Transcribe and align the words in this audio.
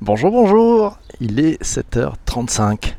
Bonjour, 0.00 0.30
bonjour, 0.30 0.96
il 1.20 1.40
est 1.40 1.60
7h35. 1.60 2.94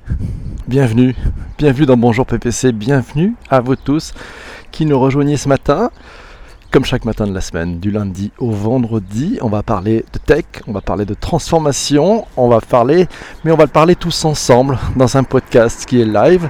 Bienvenue, 0.67 1.16
bienvenue 1.58 1.86
dans 1.86 1.96
Bonjour 1.96 2.25
PPC, 2.25 2.74
bienvenue 2.74 3.36
à 3.50 3.62
vous 3.62 3.78
tous 3.78 4.14
qui 4.73 4.86
nous 4.86 4.99
rejoignez 4.99 5.38
ce 5.38 5.47
matin. 5.47 5.91
Comme 6.71 6.83
chaque 6.83 7.05
matin 7.05 7.25
de 7.25 7.33
la 7.33 7.39
semaine, 7.39 7.79
du 7.79 7.89
lundi 7.89 8.33
au 8.38 8.51
vendredi, 8.51 9.39
on 9.41 9.47
va 9.47 9.63
parler 9.63 10.04
de 10.12 10.20
tech, 10.20 10.43
on 10.67 10.73
va 10.73 10.81
parler 10.81 11.05
de 11.05 11.13
transformation, 11.13 12.27
on 12.36 12.50
va 12.50 12.59
parler, 12.59 13.07
mais 13.45 13.54
on 13.54 13.57
va 13.57 13.63
le 13.63 13.71
parler 13.71 13.95
tous 13.95 14.25
ensemble 14.25 14.77
dans 14.97 15.16
un 15.16 15.23
podcast 15.23 15.86
qui 15.86 16.02
est 16.02 16.05
live, 16.05 16.50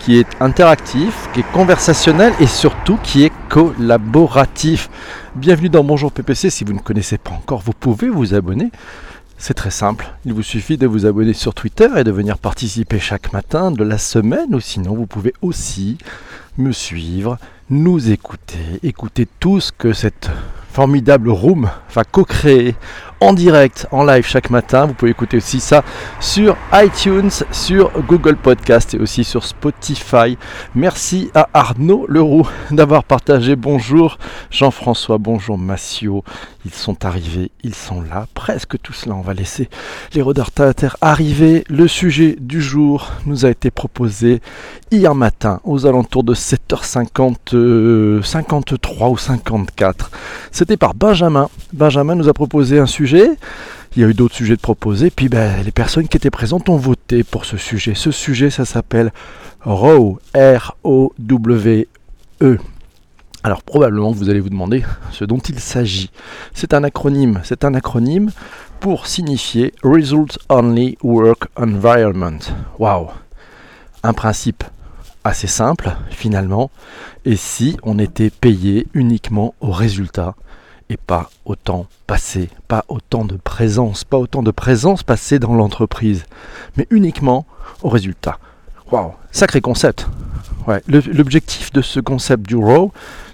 qui 0.00 0.18
est 0.18 0.26
interactif, 0.40 1.28
qui 1.32 1.40
est 1.40 1.52
conversationnel 1.52 2.32
et 2.40 2.48
surtout 2.48 2.98
qui 3.00 3.22
est 3.22 3.32
collaboratif. 3.48 4.90
Bienvenue 5.36 5.68
dans 5.68 5.84
Bonjour 5.84 6.10
PPC. 6.10 6.50
Si 6.50 6.64
vous 6.64 6.72
ne 6.72 6.80
connaissez 6.80 7.16
pas 7.16 7.30
encore, 7.30 7.60
vous 7.60 7.72
pouvez 7.72 8.08
vous 8.08 8.34
abonner. 8.34 8.72
C'est 9.38 9.54
très 9.54 9.70
simple. 9.70 10.06
Il 10.24 10.32
vous 10.32 10.42
suffit 10.42 10.78
de 10.78 10.86
vous 10.86 11.06
abonner 11.06 11.32
sur 11.32 11.54
Twitter 11.54 11.88
et 11.96 12.04
de 12.04 12.10
venir 12.10 12.38
participer 12.38 12.98
chaque 12.98 13.32
matin 13.32 13.70
de 13.70 13.84
la 13.84 13.98
semaine. 13.98 14.54
Ou 14.54 14.60
sinon, 14.60 14.94
vous 14.94 15.06
pouvez 15.06 15.34
aussi 15.42 15.98
me 16.56 16.72
suivre, 16.72 17.38
nous 17.68 18.10
écouter, 18.10 18.80
écouter 18.82 19.28
tout 19.40 19.60
ce 19.60 19.72
que 19.72 19.92
cette 19.92 20.30
formidable 20.74 21.30
room 21.30 21.70
va 21.94 22.02
co-créer 22.02 22.74
en 23.20 23.32
direct, 23.32 23.86
en 23.92 24.04
live 24.04 24.26
chaque 24.26 24.50
matin. 24.50 24.86
Vous 24.86 24.94
pouvez 24.94 25.12
écouter 25.12 25.36
aussi 25.36 25.60
ça 25.60 25.84
sur 26.20 26.56
iTunes, 26.74 27.30
sur 27.52 27.90
Google 28.02 28.36
Podcast 28.36 28.92
et 28.94 28.98
aussi 28.98 29.24
sur 29.24 29.44
Spotify. 29.44 30.36
Merci 30.74 31.30
à 31.32 31.48
Arnaud 31.54 32.06
Leroux 32.08 32.46
d'avoir 32.70 33.04
partagé. 33.04 33.56
Bonjour 33.56 34.18
Jean-François, 34.50 35.18
bonjour 35.18 35.56
Massio. 35.56 36.24
Ils 36.66 36.74
sont 36.74 37.04
arrivés, 37.04 37.50
ils 37.62 37.74
sont 37.74 38.02
là, 38.02 38.26
presque 38.34 38.80
tous 38.82 39.06
là. 39.06 39.14
On 39.14 39.20
va 39.20 39.34
laisser 39.34 39.68
les 40.12 40.22
retardataires 40.22 40.96
arriver. 41.00 41.64
Le 41.68 41.86
sujet 41.88 42.36
du 42.40 42.60
jour 42.60 43.12
nous 43.26 43.46
a 43.46 43.50
été 43.50 43.70
proposé 43.70 44.40
hier 44.90 45.14
matin 45.14 45.60
aux 45.64 45.86
alentours 45.86 46.24
de 46.24 46.34
7h50, 46.34 48.22
53 48.22 49.08
ou 49.08 49.16
54. 49.16 50.10
C'était 50.64 50.78
par 50.78 50.94
Benjamin. 50.94 51.50
Benjamin 51.74 52.14
nous 52.14 52.30
a 52.30 52.32
proposé 52.32 52.78
un 52.78 52.86
sujet 52.86 53.28
il 53.94 54.00
y 54.00 54.04
a 54.04 54.08
eu 54.08 54.14
d'autres 54.14 54.34
sujets 54.34 54.56
de 54.56 54.62
proposer, 54.62 55.10
puis 55.10 55.28
ben, 55.28 55.62
les 55.62 55.72
personnes 55.72 56.08
qui 56.08 56.16
étaient 56.16 56.30
présentes 56.30 56.70
ont 56.70 56.78
voté 56.78 57.22
pour 57.22 57.44
ce 57.44 57.58
sujet. 57.58 57.94
Ce 57.94 58.10
sujet, 58.10 58.48
ça 58.48 58.64
s'appelle 58.64 59.12
ROW, 59.60 60.18
R-O-W-E. 60.34 61.86
Alors 63.42 63.62
probablement 63.62 64.10
vous 64.10 64.30
allez 64.30 64.40
vous 64.40 64.48
demander 64.48 64.84
ce 65.10 65.26
dont 65.26 65.36
il 65.36 65.60
s'agit. 65.60 66.10
C'est 66.54 66.72
un 66.72 66.82
acronyme, 66.82 67.42
c'est 67.44 67.66
un 67.66 67.74
acronyme 67.74 68.30
pour 68.80 69.06
signifier 69.06 69.74
Result 69.82 70.38
Only 70.48 70.96
Work 71.02 71.48
Environment. 71.58 72.38
Waouh 72.78 73.08
Un 74.02 74.14
principe 74.14 74.64
assez 75.24 75.46
simple 75.46 75.94
finalement. 76.08 76.70
Et 77.26 77.36
si 77.36 77.76
on 77.82 77.98
était 77.98 78.30
payé 78.30 78.86
uniquement 78.94 79.54
au 79.60 79.70
résultat 79.70 80.34
et 80.90 80.96
pas 80.96 81.30
autant 81.44 81.86
passé, 82.06 82.48
pas 82.68 82.84
autant 82.88 83.24
de 83.24 83.36
présence, 83.36 84.04
pas 84.04 84.18
autant 84.18 84.42
de 84.42 84.50
présence 84.50 85.02
passée 85.02 85.38
dans 85.38 85.54
l'entreprise, 85.54 86.24
mais 86.76 86.86
uniquement 86.90 87.46
au 87.82 87.88
résultat. 87.88 88.38
Waouh, 88.90 89.12
sacré 89.30 89.60
concept. 89.60 90.06
L'objectif 90.86 91.72
de 91.72 91.82
ce 91.82 92.00
concept 92.00 92.46
du 92.46 92.56
RAW, 92.56 92.92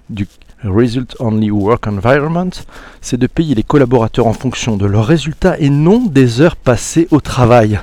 du 0.08 0.26
Result 0.64 1.16
Only 1.20 1.50
Work 1.50 1.86
Environment, 1.86 2.50
c'est 3.00 3.16
de 3.16 3.26
payer 3.26 3.54
les 3.54 3.62
collaborateurs 3.62 4.26
en 4.26 4.32
fonction 4.32 4.76
de 4.76 4.86
leurs 4.86 5.06
résultats 5.06 5.58
et 5.58 5.70
non 5.70 6.00
des 6.00 6.40
heures 6.40 6.56
passées 6.56 7.08
au 7.10 7.20
travail. 7.20 7.80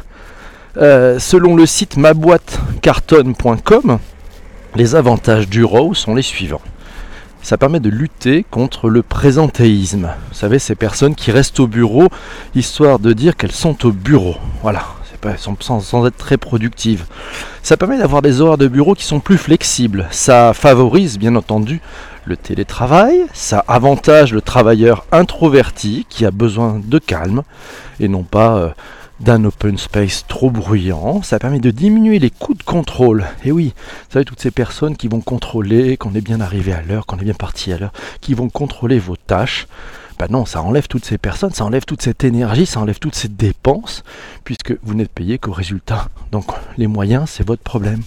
Euh, 0.78 1.18
selon 1.18 1.56
le 1.56 1.66
site 1.66 1.98
maboîtecarton.com, 1.98 4.00
les 4.76 4.96
avantages 4.96 5.50
du 5.50 5.64
RAW 5.64 5.94
sont 5.94 6.14
les 6.14 6.22
suivants 6.22 6.62
ça 7.42 7.58
permet 7.58 7.80
de 7.80 7.90
lutter 7.90 8.46
contre 8.50 8.90
le 8.90 9.04
présentéisme. 9.04 10.10
Vous 10.30 10.36
savez, 10.36 10.60
ces 10.60 10.76
personnes 10.76 11.16
qui 11.16 11.32
restent 11.32 11.60
au 11.60 11.68
bureau 11.68 12.08
histoire 12.56 13.00
de 13.00 13.14
dire 13.14 13.36
qu'elles 13.36 13.52
sont 13.52 13.86
au 13.86 13.92
bureau. 13.92 14.36
Voilà, 14.62 14.84
pas, 15.18 15.36
sans, 15.38 16.08
être 16.08 16.18
très 16.18 16.38
productives. 16.38 17.06
Ça 17.64 17.78
permet 17.78 17.98
d'avoir 17.98 18.22
des 18.22 18.42
horaires 18.42 18.58
de 18.58 18.68
bureau 18.68 18.94
qui 18.96 19.04
sont 19.04 19.20
plus 19.20 19.38
flexibles. 19.38 20.08
Ça 20.12 20.54
favorise 20.54 21.18
bien 21.18 21.36
entendu 21.36 21.82
le 22.26 22.38
télétravail, 22.38 23.26
ça 23.34 23.64
avantage 23.68 24.34
le 24.34 24.42
travailleur 24.42 25.06
introverti 25.14 26.06
qui 26.10 26.26
a 26.26 26.32
besoin 26.32 26.82
de 26.84 27.00
calme 27.00 27.44
et 28.02 28.10
non 28.10 28.24
pas 28.24 28.58
euh, 28.58 28.70
d'un 29.20 29.44
open 29.46 29.78
space 29.78 30.26
trop 30.28 30.50
bruyant. 30.50 31.22
Ça 31.22 31.40
permet 31.40 31.60
de 31.60 31.72
diminuer 31.72 32.20
les 32.20 32.30
coûts 32.30 32.54
de 32.54 32.64
contrôle. 32.64 33.26
Et 33.44 33.52
oui, 33.52 33.74
vous 33.76 34.14
savez, 34.14 34.26
toutes 34.26 34.40
ces 34.40 34.52
personnes 34.52 34.96
qui 34.96 35.08
vont 35.08 35.22
contrôler 35.22 35.98
qu'on 35.98 36.14
est 36.14 36.22
bien 36.22 36.42
arrivé 36.42 36.74
à 36.74 36.82
l'heure, 36.82 37.06
qu'on 37.06 37.18
est 37.18 37.24
bien 37.24 37.34
parti 37.34 37.72
à 37.74 37.78
l'heure, 37.78 37.94
qui 38.22 38.34
vont 38.34 38.50
contrôler 38.50 39.00
vos 39.00 39.16
tâches. 39.16 39.68
Ben 40.20 40.28
non, 40.30 40.46
ça 40.46 40.64
enlève 40.64 40.88
toutes 40.88 41.06
ces 41.06 41.20
personnes, 41.20 41.54
ça 41.54 41.64
enlève 41.64 41.86
toute 41.86 42.02
cette 42.02 42.24
énergie, 42.24 42.66
ça 42.66 42.80
enlève 42.80 42.98
toutes 42.98 43.16
ces 43.16 43.28
dépenses, 43.28 44.04
puisque 44.44 44.76
vous 44.82 44.96
n'êtes 44.96 45.12
payé 45.12 45.38
qu'au 45.38 45.52
résultat. 45.52 46.08
Donc 46.32 46.46
les 46.78 46.88
moyens, 46.88 47.30
c'est 47.30 47.46
votre 47.46 47.62
problème. 47.62 48.02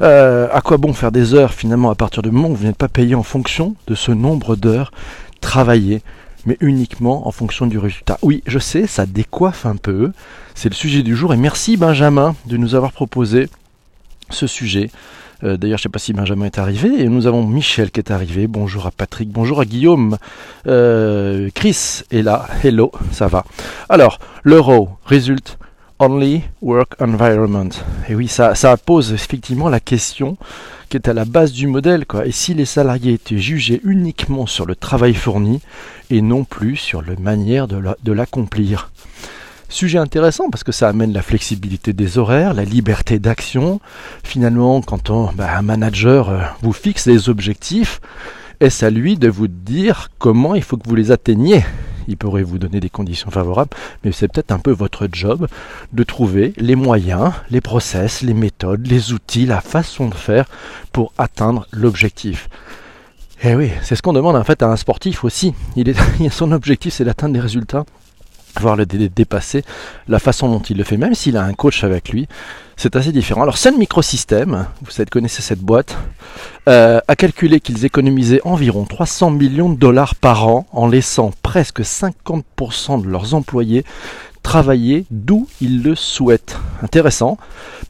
Euh, 0.00 0.48
à 0.52 0.60
quoi 0.60 0.76
bon 0.76 0.92
faire 0.92 1.12
des 1.12 1.34
heures 1.34 1.52
finalement 1.52 1.90
à 1.90 1.94
partir 1.94 2.22
du 2.22 2.30
moment 2.30 2.48
où 2.48 2.54
vous 2.54 2.66
n'êtes 2.66 2.76
pas 2.76 2.88
payé 2.88 3.14
en 3.14 3.24
fonction 3.24 3.74
de 3.88 3.94
ce 3.94 4.12
nombre 4.12 4.54
d'heures 4.54 4.92
travaillées 5.40 6.02
mais 6.48 6.56
uniquement 6.60 7.28
en 7.28 7.30
fonction 7.30 7.66
du 7.66 7.78
résultat. 7.78 8.18
Oui, 8.22 8.42
je 8.46 8.58
sais, 8.58 8.86
ça 8.86 9.04
décoiffe 9.04 9.66
un 9.66 9.76
peu. 9.76 10.12
C'est 10.54 10.70
le 10.70 10.74
sujet 10.74 11.02
du 11.02 11.14
jour 11.14 11.34
et 11.34 11.36
merci 11.36 11.76
Benjamin 11.76 12.34
de 12.46 12.56
nous 12.56 12.74
avoir 12.74 12.92
proposé 12.92 13.50
ce 14.30 14.46
sujet. 14.46 14.90
Euh, 15.44 15.58
d'ailleurs, 15.58 15.76
je 15.76 15.82
ne 15.82 15.84
sais 15.84 15.88
pas 15.90 15.98
si 15.98 16.14
Benjamin 16.14 16.46
est 16.46 16.58
arrivé. 16.58 17.06
Nous 17.06 17.26
avons 17.26 17.46
Michel 17.46 17.90
qui 17.90 18.00
est 18.00 18.10
arrivé. 18.10 18.46
Bonjour 18.46 18.86
à 18.86 18.90
Patrick. 18.90 19.28
Bonjour 19.28 19.60
à 19.60 19.66
Guillaume. 19.66 20.16
Euh, 20.66 21.50
Chris 21.54 22.00
est 22.10 22.22
là. 22.22 22.46
Hello, 22.64 22.92
ça 23.12 23.26
va. 23.26 23.44
Alors, 23.90 24.18
l'euro 24.42 24.88
résulte 25.04 25.58
Only 26.00 26.42
Work 26.62 27.00
Environment. 27.00 27.70
Et 28.08 28.14
oui, 28.14 28.28
ça, 28.28 28.54
pose 28.76 29.12
effectivement 29.12 29.68
la 29.68 29.80
question 29.80 30.36
qui 30.88 30.96
est 30.96 31.08
à 31.08 31.12
la 31.12 31.24
base 31.24 31.52
du 31.52 31.66
modèle. 31.66 32.06
Quoi. 32.06 32.26
Et 32.26 32.32
si 32.32 32.54
les 32.54 32.64
salariés 32.64 33.14
étaient 33.14 33.38
jugés 33.38 33.80
uniquement 33.84 34.46
sur 34.46 34.64
le 34.64 34.76
travail 34.76 35.14
fourni 35.14 35.60
et 36.10 36.22
non 36.22 36.44
plus 36.44 36.76
sur 36.76 37.02
la 37.02 37.16
manière 37.16 37.68
de 37.68 38.12
l'accomplir? 38.12 38.90
Sujet 39.70 39.98
intéressant 39.98 40.48
parce 40.48 40.64
que 40.64 40.72
ça 40.72 40.88
amène 40.88 41.12
la 41.12 41.20
flexibilité 41.20 41.92
des 41.92 42.16
horaires, 42.16 42.54
la 42.54 42.64
liberté 42.64 43.18
d'action. 43.18 43.80
Finalement, 44.24 44.80
quand 44.80 45.10
on, 45.10 45.30
bah, 45.34 45.58
un 45.58 45.62
manager 45.62 46.30
euh, 46.30 46.40
vous 46.62 46.72
fixe 46.72 47.06
des 47.06 47.28
objectifs, 47.28 48.00
est-ce 48.60 48.86
à 48.86 48.90
lui 48.90 49.18
de 49.18 49.28
vous 49.28 49.46
dire 49.46 50.08
comment 50.18 50.54
il 50.54 50.62
faut 50.62 50.78
que 50.78 50.88
vous 50.88 50.94
les 50.94 51.10
atteigniez? 51.10 51.64
Il 52.08 52.16
pourrait 52.16 52.42
vous 52.42 52.58
donner 52.58 52.80
des 52.80 52.90
conditions 52.90 53.30
favorables, 53.30 53.70
mais 54.02 54.10
c'est 54.10 54.26
peut-être 54.26 54.50
un 54.50 54.58
peu 54.58 54.72
votre 54.72 55.06
job 55.12 55.46
de 55.92 56.02
trouver 56.02 56.52
les 56.56 56.74
moyens, 56.74 57.32
les 57.50 57.60
process, 57.60 58.22
les 58.22 58.34
méthodes, 58.34 58.86
les 58.86 59.12
outils, 59.12 59.46
la 59.46 59.60
façon 59.60 60.08
de 60.08 60.14
faire 60.14 60.46
pour 60.92 61.12
atteindre 61.18 61.66
l'objectif. 61.72 62.48
Et 63.42 63.50
eh 63.50 63.54
oui, 63.54 63.70
c'est 63.82 63.94
ce 63.94 64.02
qu'on 64.02 64.12
demande 64.12 64.34
en 64.34 64.42
fait 64.42 64.62
à 64.64 64.66
un 64.66 64.76
sportif 64.76 65.22
aussi. 65.22 65.54
Il 65.76 65.94
son 66.32 66.50
objectif 66.50 66.94
c'est 66.94 67.04
d'atteindre 67.04 67.34
des 67.34 67.40
résultats 67.40 67.84
voir 68.60 68.76
le 68.76 68.86
dépasser, 68.86 69.64
la 70.08 70.18
façon 70.18 70.48
dont 70.48 70.60
il 70.60 70.76
le 70.76 70.84
fait, 70.84 70.96
même 70.96 71.14
s'il 71.14 71.36
a 71.36 71.44
un 71.44 71.52
coach 71.52 71.84
avec 71.84 72.10
lui, 72.10 72.28
c'est 72.76 72.94
assez 72.94 73.10
différent. 73.10 73.42
Alors 73.42 73.58
Sun 73.58 73.76
Microsystem, 73.76 74.66
vous 74.82 75.04
connaissez 75.10 75.42
cette 75.42 75.60
boîte, 75.60 75.96
euh, 76.68 77.00
a 77.08 77.16
calculé 77.16 77.60
qu'ils 77.60 77.84
économisaient 77.84 78.40
environ 78.44 78.84
300 78.84 79.32
millions 79.32 79.68
de 79.68 79.76
dollars 79.76 80.14
par 80.14 80.46
an 80.46 80.66
en 80.72 80.86
laissant 80.86 81.32
presque 81.42 81.80
50% 81.80 83.02
de 83.02 83.08
leurs 83.08 83.34
employés 83.34 83.84
travailler 84.42 85.04
d'où 85.10 85.46
ils 85.60 85.82
le 85.82 85.94
souhaitent. 85.94 86.58
Intéressant. 86.82 87.36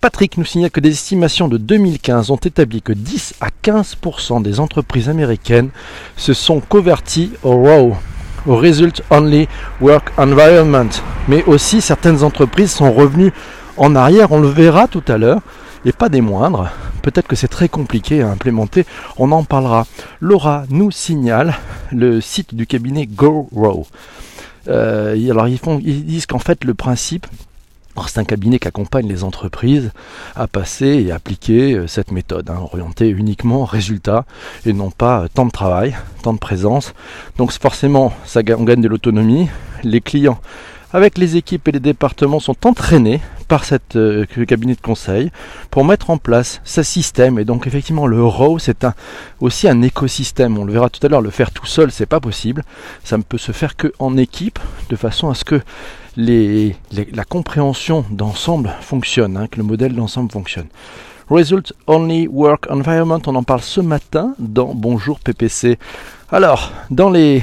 Patrick 0.00 0.38
nous 0.38 0.44
signale 0.44 0.70
que 0.70 0.80
des 0.80 0.90
estimations 0.90 1.48
de 1.48 1.58
2015 1.58 2.30
ont 2.30 2.36
établi 2.36 2.82
que 2.82 2.92
10 2.92 3.34
à 3.40 3.48
15% 3.62 4.42
des 4.42 4.58
entreprises 4.58 5.08
américaines 5.08 5.70
se 6.16 6.32
sont 6.32 6.60
converties 6.60 7.30
au 7.42 7.62
RAW 7.62 7.96
au 8.46 8.56
Result 8.56 9.02
Only 9.10 9.48
Work 9.80 10.12
Environment. 10.16 10.90
Mais 11.28 11.44
aussi 11.44 11.80
certaines 11.80 12.22
entreprises 12.22 12.72
sont 12.72 12.92
revenues 12.92 13.32
en 13.76 13.94
arrière, 13.94 14.32
on 14.32 14.40
le 14.40 14.48
verra 14.48 14.88
tout 14.88 15.04
à 15.08 15.18
l'heure, 15.18 15.40
et 15.84 15.92
pas 15.92 16.08
des 16.08 16.20
moindres. 16.20 16.70
Peut-être 17.02 17.28
que 17.28 17.36
c'est 17.36 17.48
très 17.48 17.68
compliqué 17.68 18.22
à 18.22 18.30
implémenter, 18.30 18.84
on 19.16 19.30
en 19.32 19.44
parlera. 19.44 19.86
Laura 20.20 20.64
nous 20.70 20.90
signale 20.90 21.54
le 21.92 22.20
site 22.20 22.54
du 22.54 22.66
cabinet 22.66 23.06
GoRow. 23.06 23.86
Euh, 24.68 25.30
alors 25.30 25.48
ils, 25.48 25.58
font, 25.58 25.80
ils 25.82 26.04
disent 26.04 26.26
qu'en 26.26 26.38
fait 26.38 26.64
le 26.64 26.74
principe, 26.74 27.26
c'est 28.06 28.20
un 28.20 28.24
cabinet 28.24 28.58
qui 28.58 28.68
accompagne 28.68 29.08
les 29.08 29.24
entreprises 29.24 29.90
à 30.36 30.46
passer 30.46 31.04
et 31.06 31.10
appliquer 31.10 31.74
euh, 31.74 31.86
cette 31.86 32.12
méthode, 32.12 32.48
hein, 32.50 32.60
orientée 32.72 33.08
uniquement 33.08 33.64
résultat 33.64 34.24
et 34.64 34.72
non 34.72 34.90
pas 34.90 35.22
euh, 35.22 35.28
temps 35.28 35.46
de 35.46 35.50
travail, 35.50 35.96
temps 36.22 36.34
de 36.34 36.38
présence. 36.38 36.94
Donc 37.36 37.50
forcément, 37.52 38.12
on 38.36 38.64
gagne 38.64 38.80
de 38.80 38.88
l'autonomie. 38.88 39.48
Les 39.82 40.00
clients 40.00 40.38
avec 40.92 41.18
les 41.18 41.36
équipes 41.36 41.68
et 41.68 41.72
les 41.72 41.80
départements 41.80 42.40
sont 42.40 42.66
entraînés 42.66 43.20
par 43.48 43.64
cette 43.64 43.96
euh, 43.96 44.26
cabinet 44.46 44.74
de 44.74 44.80
conseil 44.80 45.30
pour 45.70 45.84
mettre 45.84 46.10
en 46.10 46.18
place 46.18 46.60
ce 46.64 46.82
système. 46.82 47.38
Et 47.38 47.44
donc 47.44 47.66
effectivement 47.66 48.06
le 48.06 48.22
RAW 48.24 48.58
c'est 48.58 48.84
un, 48.84 48.94
aussi 49.40 49.68
un 49.68 49.82
écosystème. 49.82 50.58
On 50.58 50.64
le 50.64 50.72
verra 50.72 50.90
tout 50.90 51.04
à 51.04 51.08
l'heure, 51.08 51.22
le 51.22 51.30
faire 51.30 51.50
tout 51.50 51.66
seul 51.66 51.90
c'est 51.90 52.06
pas 52.06 52.20
possible. 52.20 52.62
Ça 53.04 53.16
ne 53.16 53.22
peut 53.22 53.38
se 53.38 53.52
faire 53.52 53.76
que 53.76 53.92
en 53.98 54.16
équipe, 54.16 54.58
de 54.90 54.96
façon 54.96 55.30
à 55.30 55.34
ce 55.34 55.44
que 55.44 55.60
les, 56.16 56.76
la 57.12 57.24
compréhension 57.24 58.04
d'ensemble 58.10 58.70
fonctionne, 58.80 59.36
hein, 59.36 59.46
que 59.46 59.56
le 59.56 59.62
modèle 59.62 59.94
d'ensemble 59.94 60.30
fonctionne. 60.30 60.66
Result 61.30 61.72
Only 61.86 62.26
Work 62.26 62.70
Environment, 62.70 63.20
on 63.26 63.34
en 63.34 63.42
parle 63.42 63.60
ce 63.60 63.80
matin 63.80 64.34
dans 64.38 64.74
Bonjour 64.74 65.20
PPC. 65.20 65.78
Alors, 66.32 66.72
dans 66.90 67.10
les 67.10 67.42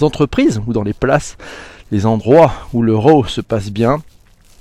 entreprises 0.00 0.62
ou 0.66 0.72
dans 0.72 0.84
les 0.84 0.92
places, 0.92 1.36
les 1.90 2.06
endroits 2.06 2.52
où 2.72 2.82
le 2.82 2.96
RAW 2.96 3.26
se 3.26 3.40
passe 3.40 3.70
bien, 3.70 4.00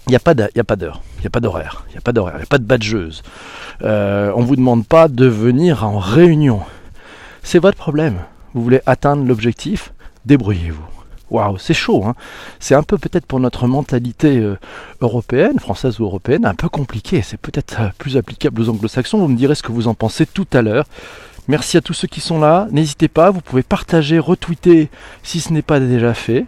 il 0.07 0.11
n'y 0.11 0.15
a 0.15 0.19
pas 0.19 0.33
d'heure, 0.33 0.49
il 0.53 0.57
n'y 0.57 0.61
a 0.61 0.63
pas 0.63 0.75
d'horaire, 0.75 1.01
il 1.17 1.21
n'y 1.21 1.27
a 1.27 2.01
pas 2.01 2.11
il 2.15 2.37
n'y 2.37 2.43
a 2.43 2.45
pas 2.45 2.57
de 2.57 2.63
badgeuse. 2.63 3.23
Euh, 3.81 4.31
on 4.35 4.41
ne 4.41 4.45
vous 4.45 4.55
demande 4.55 4.85
pas 4.85 5.07
de 5.07 5.25
venir 5.25 5.85
en 5.85 5.97
réunion. 5.97 6.61
C'est 7.43 7.59
votre 7.59 7.77
problème. 7.77 8.19
Vous 8.53 8.63
voulez 8.63 8.81
atteindre 8.85 9.25
l'objectif, 9.25 9.93
débrouillez-vous. 10.25 10.85
Waouh, 11.31 11.57
c'est 11.57 11.73
chaud. 11.73 12.03
Hein 12.05 12.13
c'est 12.59 12.75
un 12.75 12.83
peu 12.83 12.97
peut-être 12.97 13.25
pour 13.25 13.39
notre 13.39 13.67
mentalité 13.67 14.37
euh, 14.37 14.57
européenne, 15.01 15.59
française 15.59 15.99
ou 15.99 16.05
européenne, 16.05 16.45
un 16.45 16.53
peu 16.53 16.69
compliqué. 16.69 17.21
C'est 17.23 17.39
peut-être 17.39 17.81
euh, 17.81 17.89
plus 17.97 18.15
applicable 18.15 18.61
aux 18.61 18.69
anglo-saxons. 18.69 19.17
Vous 19.17 19.27
me 19.27 19.35
direz 19.35 19.55
ce 19.55 19.63
que 19.63 19.71
vous 19.71 19.87
en 19.87 19.95
pensez 19.95 20.25
tout 20.27 20.47
à 20.53 20.61
l'heure. 20.61 20.85
Merci 21.47 21.77
à 21.77 21.81
tous 21.81 21.93
ceux 21.93 22.07
qui 22.07 22.21
sont 22.21 22.39
là. 22.39 22.67
N'hésitez 22.71 23.07
pas, 23.07 23.31
vous 23.31 23.41
pouvez 23.41 23.63
partager, 23.63 24.17
retweeter 24.19 24.89
si 25.23 25.39
ce 25.41 25.51
n'est 25.51 25.61
pas 25.61 25.79
déjà 25.79 26.13
fait. 26.13 26.45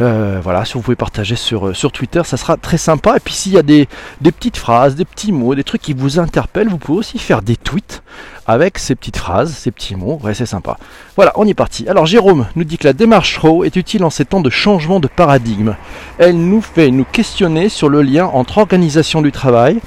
Euh, 0.00 0.40
voilà, 0.42 0.64
si 0.64 0.74
vous 0.74 0.80
pouvez 0.80 0.96
partager 0.96 1.36
sur, 1.36 1.68
euh, 1.68 1.74
sur 1.74 1.92
Twitter, 1.92 2.22
ça 2.24 2.36
sera 2.36 2.56
très 2.56 2.78
sympa. 2.78 3.16
Et 3.16 3.20
puis 3.20 3.34
s'il 3.34 3.52
y 3.52 3.58
a 3.58 3.62
des, 3.62 3.88
petites 4.22 4.56
phrases, 4.56 4.94
des 4.94 5.04
petits 5.04 5.32
mots, 5.32 5.54
des 5.54 5.64
trucs 5.64 5.82
qui 5.82 5.92
vous 5.92 6.18
interpellent, 6.18 6.68
vous 6.68 6.78
pouvez 6.78 6.98
aussi 6.98 7.18
faire 7.18 7.42
des 7.42 7.56
tweets 7.56 8.02
avec 8.46 8.78
ces 8.78 8.94
petites 8.94 9.18
phrases, 9.18 9.52
ces 9.52 9.70
petits 9.70 9.94
mots. 9.94 10.18
Ouais, 10.22 10.34
c'est 10.34 10.46
sympa. 10.46 10.78
Voilà, 11.16 11.32
on 11.36 11.46
y 11.46 11.50
est 11.50 11.54
parti. 11.54 11.88
Alors 11.88 12.06
Jérôme 12.06 12.46
nous 12.56 12.64
dit 12.64 12.78
que 12.78 12.86
la 12.86 12.92
démarche 12.92 13.38
RAW 13.38 13.64
est 13.64 13.76
utile 13.76 14.04
en 14.04 14.10
ces 14.10 14.24
temps 14.24 14.40
de 14.40 14.50
changement 14.50 14.98
de 14.98 15.08
paradigme. 15.08 15.76
Elle 16.18 16.38
nous 16.38 16.62
fait 16.62 16.90
nous 16.90 17.04
questionner 17.04 17.68
sur 17.68 17.88
le 17.88 18.02
lien 18.02 18.26
entre 18.26 18.58
organisation 18.58 19.20
du 19.20 19.30
travail, 19.30 19.78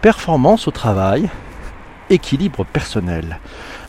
performance 0.00 0.66
au 0.68 0.70
travail, 0.70 1.28
équilibre 2.10 2.64
personnel. 2.64 3.38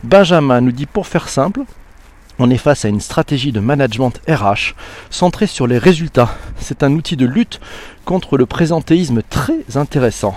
Benjamin 0.04 0.60
nous 0.60 0.72
dit 0.72 0.86
pour 0.86 1.06
faire 1.06 1.28
simple, 1.28 1.62
on 2.38 2.50
est 2.50 2.58
face 2.58 2.84
à 2.84 2.88
une 2.88 3.00
stratégie 3.00 3.52
de 3.52 3.60
management 3.60 4.20
RH 4.28 4.74
centrée 5.10 5.46
sur 5.46 5.66
les 5.66 5.78
résultats. 5.78 6.36
C'est 6.58 6.82
un 6.82 6.92
outil 6.92 7.16
de 7.16 7.26
lutte 7.26 7.60
contre 8.04 8.36
le 8.36 8.46
présentéisme 8.46 9.22
très 9.28 9.76
intéressant. 9.76 10.36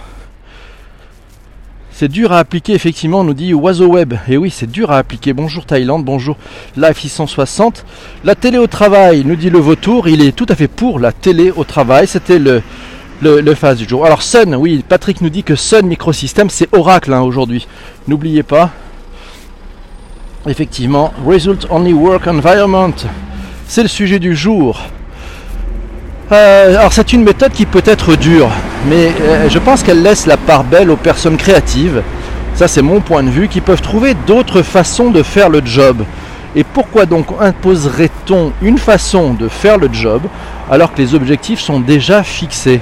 C'est 1.91 2.07
dur 2.07 2.31
à 2.31 2.39
appliquer, 2.39 2.73
effectivement, 2.73 3.25
nous 3.25 3.33
dit 3.33 3.53
Oiseau 3.53 3.87
Web. 3.87 4.13
Et 4.29 4.37
oui, 4.37 4.51
c'est 4.51 4.71
dur 4.71 4.89
à 4.89 4.99
appliquer. 4.99 5.33
Bonjour 5.33 5.65
Thaïlande, 5.65 6.05
bonjour 6.05 6.37
Life 6.77 6.97
660. 6.97 7.85
La 8.23 8.35
télé 8.35 8.57
au 8.57 8.67
travail, 8.67 9.23
nous 9.25 9.35
dit 9.35 9.49
le 9.49 9.59
vautour. 9.59 10.07
Il 10.07 10.21
est 10.21 10.31
tout 10.31 10.45
à 10.47 10.55
fait 10.55 10.69
pour 10.69 10.97
la 10.99 11.11
télé 11.11 11.51
au 11.51 11.65
travail. 11.65 12.07
C'était 12.07 12.39
le, 12.39 12.61
le, 13.21 13.53
phase 13.53 13.79
du 13.79 13.85
jour. 13.87 14.05
Alors 14.05 14.21
Sun, 14.21 14.55
oui, 14.55 14.81
Patrick 14.87 15.19
nous 15.19 15.29
dit 15.29 15.43
que 15.43 15.55
Sun 15.55 15.85
Microsystem, 15.87 16.49
c'est 16.49 16.69
Oracle 16.73 17.13
hein, 17.13 17.21
aujourd'hui. 17.21 17.67
N'oubliez 18.07 18.43
pas, 18.43 18.71
Effectivement, 20.47 21.13
Result 21.25 21.67
Only 21.69 21.91
Work 21.91 22.25
Environment, 22.27 22.93
c'est 23.67 23.81
le 23.81 23.89
sujet 23.89 24.19
du 24.19 24.37
jour. 24.37 24.79
Euh, 26.31 26.77
alors 26.77 26.93
c'est 26.93 27.11
une 27.11 27.23
méthode 27.23 27.51
qui 27.51 27.65
peut 27.65 27.83
être 27.83 28.15
dure, 28.15 28.49
mais 28.87 29.11
euh, 29.19 29.49
je 29.49 29.59
pense 29.59 29.83
qu'elle 29.83 30.01
laisse 30.01 30.27
la 30.27 30.37
part 30.37 30.63
belle 30.63 30.91
aux 30.91 30.95
personnes 30.95 31.35
créatives, 31.35 32.03
ça 32.55 32.69
c'est 32.69 32.81
mon 32.81 33.01
point 33.01 33.21
de 33.23 33.29
vue, 33.29 33.49
qui 33.49 33.59
peuvent 33.59 33.81
trouver 33.81 34.13
d'autres 34.27 34.61
façons 34.61 35.09
de 35.09 35.23
faire 35.23 35.49
le 35.49 35.61
job. 35.65 36.05
Et 36.55 36.63
pourquoi 36.63 37.05
donc 37.05 37.27
imposerait-on 37.41 38.53
une 38.61 38.77
façon 38.77 39.33
de 39.33 39.49
faire 39.49 39.77
le 39.77 39.89
job 39.91 40.21
alors 40.71 40.93
que 40.93 41.01
les 41.01 41.15
objectifs 41.15 41.59
sont 41.59 41.81
déjà 41.81 42.23
fixés? 42.23 42.79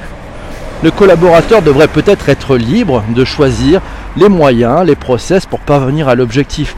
Le 0.84 0.92
collaborateur 0.92 1.64
devrait 1.64 1.88
peut-être 1.88 2.30
être 2.30 2.56
libre 2.56 3.04
de 3.16 3.26
choisir 3.26 3.82
les 4.16 4.30
moyens, 4.30 4.86
les 4.86 4.96
process 4.96 5.48
pour 5.48 5.60
parvenir 5.60 6.08
à 6.08 6.14
l'objectif. 6.14 6.76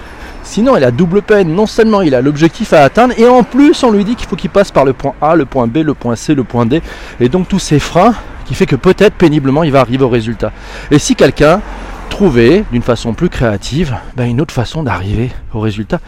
Sinon, 0.49 0.75
il 0.77 0.83
a 0.83 0.89
double 0.89 1.21
peine. 1.21 1.53
Non 1.53 1.67
seulement 1.67 2.01
il 2.01 2.15
a 2.15 2.21
l'objectif 2.21 2.73
à 2.73 2.81
atteindre, 2.81 3.13
et 3.19 3.27
en 3.27 3.43
plus, 3.43 3.83
on 3.83 3.91
lui 3.91 4.03
dit 4.03 4.15
qu'il 4.15 4.27
faut 4.27 4.35
qu'il 4.35 4.49
passe 4.49 4.71
par 4.71 4.83
le 4.83 4.93
point 4.93 5.13
A, 5.21 5.35
le 5.35 5.45
point 5.45 5.67
B, 5.67 5.77
le 5.77 5.93
point 5.93 6.15
C, 6.15 6.33
le 6.33 6.43
point 6.43 6.65
D. 6.65 6.81
Et 7.19 7.29
donc, 7.29 7.47
tous 7.47 7.59
ces 7.59 7.77
freins 7.77 8.15
qui 8.45 8.55
fait 8.55 8.65
que 8.65 8.75
peut-être 8.75 9.13
péniblement, 9.13 9.61
il 9.61 9.71
va 9.71 9.81
arriver 9.81 10.03
au 10.03 10.09
résultat. 10.09 10.51
Et 10.89 10.97
si 10.97 11.15
quelqu'un 11.15 11.61
trouvait, 12.09 12.65
d'une 12.71 12.81
façon 12.81 13.13
plus 13.13 13.29
créative, 13.29 13.95
ben, 14.15 14.25
une 14.25 14.41
autre 14.41 14.51
façon 14.51 14.81
d'arriver 14.81 15.29
au 15.53 15.59
résultat, 15.59 15.99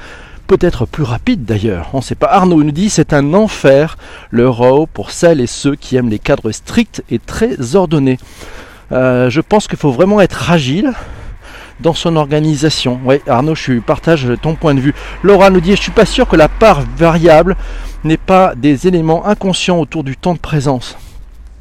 peut-être 0.47 0.87
plus 0.87 1.03
rapide 1.03 1.45
d'ailleurs. 1.45 1.91
On 1.93 1.97
ne 1.97 2.03
sait 2.03 2.15
pas. 2.15 2.31
Arnaud 2.31 2.63
nous 2.63 2.71
dit 2.71 2.89
c'est 2.89 3.13
un 3.13 3.35
enfer 3.35 3.95
le 4.31 4.49
RAW 4.49 4.87
pour 4.87 5.11
celles 5.11 5.39
et 5.39 5.45
ceux 5.45 5.75
qui 5.75 5.97
aiment 5.97 6.09
les 6.09 6.17
cadres 6.17 6.51
stricts 6.51 7.03
et 7.11 7.19
très 7.19 7.75
ordonnés. 7.75 8.17
Euh, 8.91 9.29
je 9.29 9.39
pense 9.39 9.67
qu'il 9.67 9.77
faut 9.77 9.91
vraiment 9.91 10.19
être 10.19 10.49
agile, 10.49 10.93
dans 11.81 11.93
son 11.93 12.15
organisation. 12.15 12.99
Oui, 13.03 13.21
Arnaud, 13.27 13.55
je 13.55 13.79
partage 13.79 14.27
ton 14.41 14.55
point 14.55 14.73
de 14.73 14.79
vue. 14.79 14.93
Laura 15.23 15.49
nous 15.49 15.61
dit, 15.61 15.71
je 15.71 15.81
suis 15.81 15.91
pas 15.91 16.05
sûr 16.05 16.27
que 16.27 16.35
la 16.35 16.47
part 16.49 16.81
variable 16.97 17.55
n'est 18.03 18.17
pas 18.17 18.53
des 18.55 18.87
éléments 18.87 19.25
inconscients 19.25 19.79
autour 19.79 20.03
du 20.03 20.17
temps 20.17 20.33
de 20.33 20.39
présence. 20.39 20.97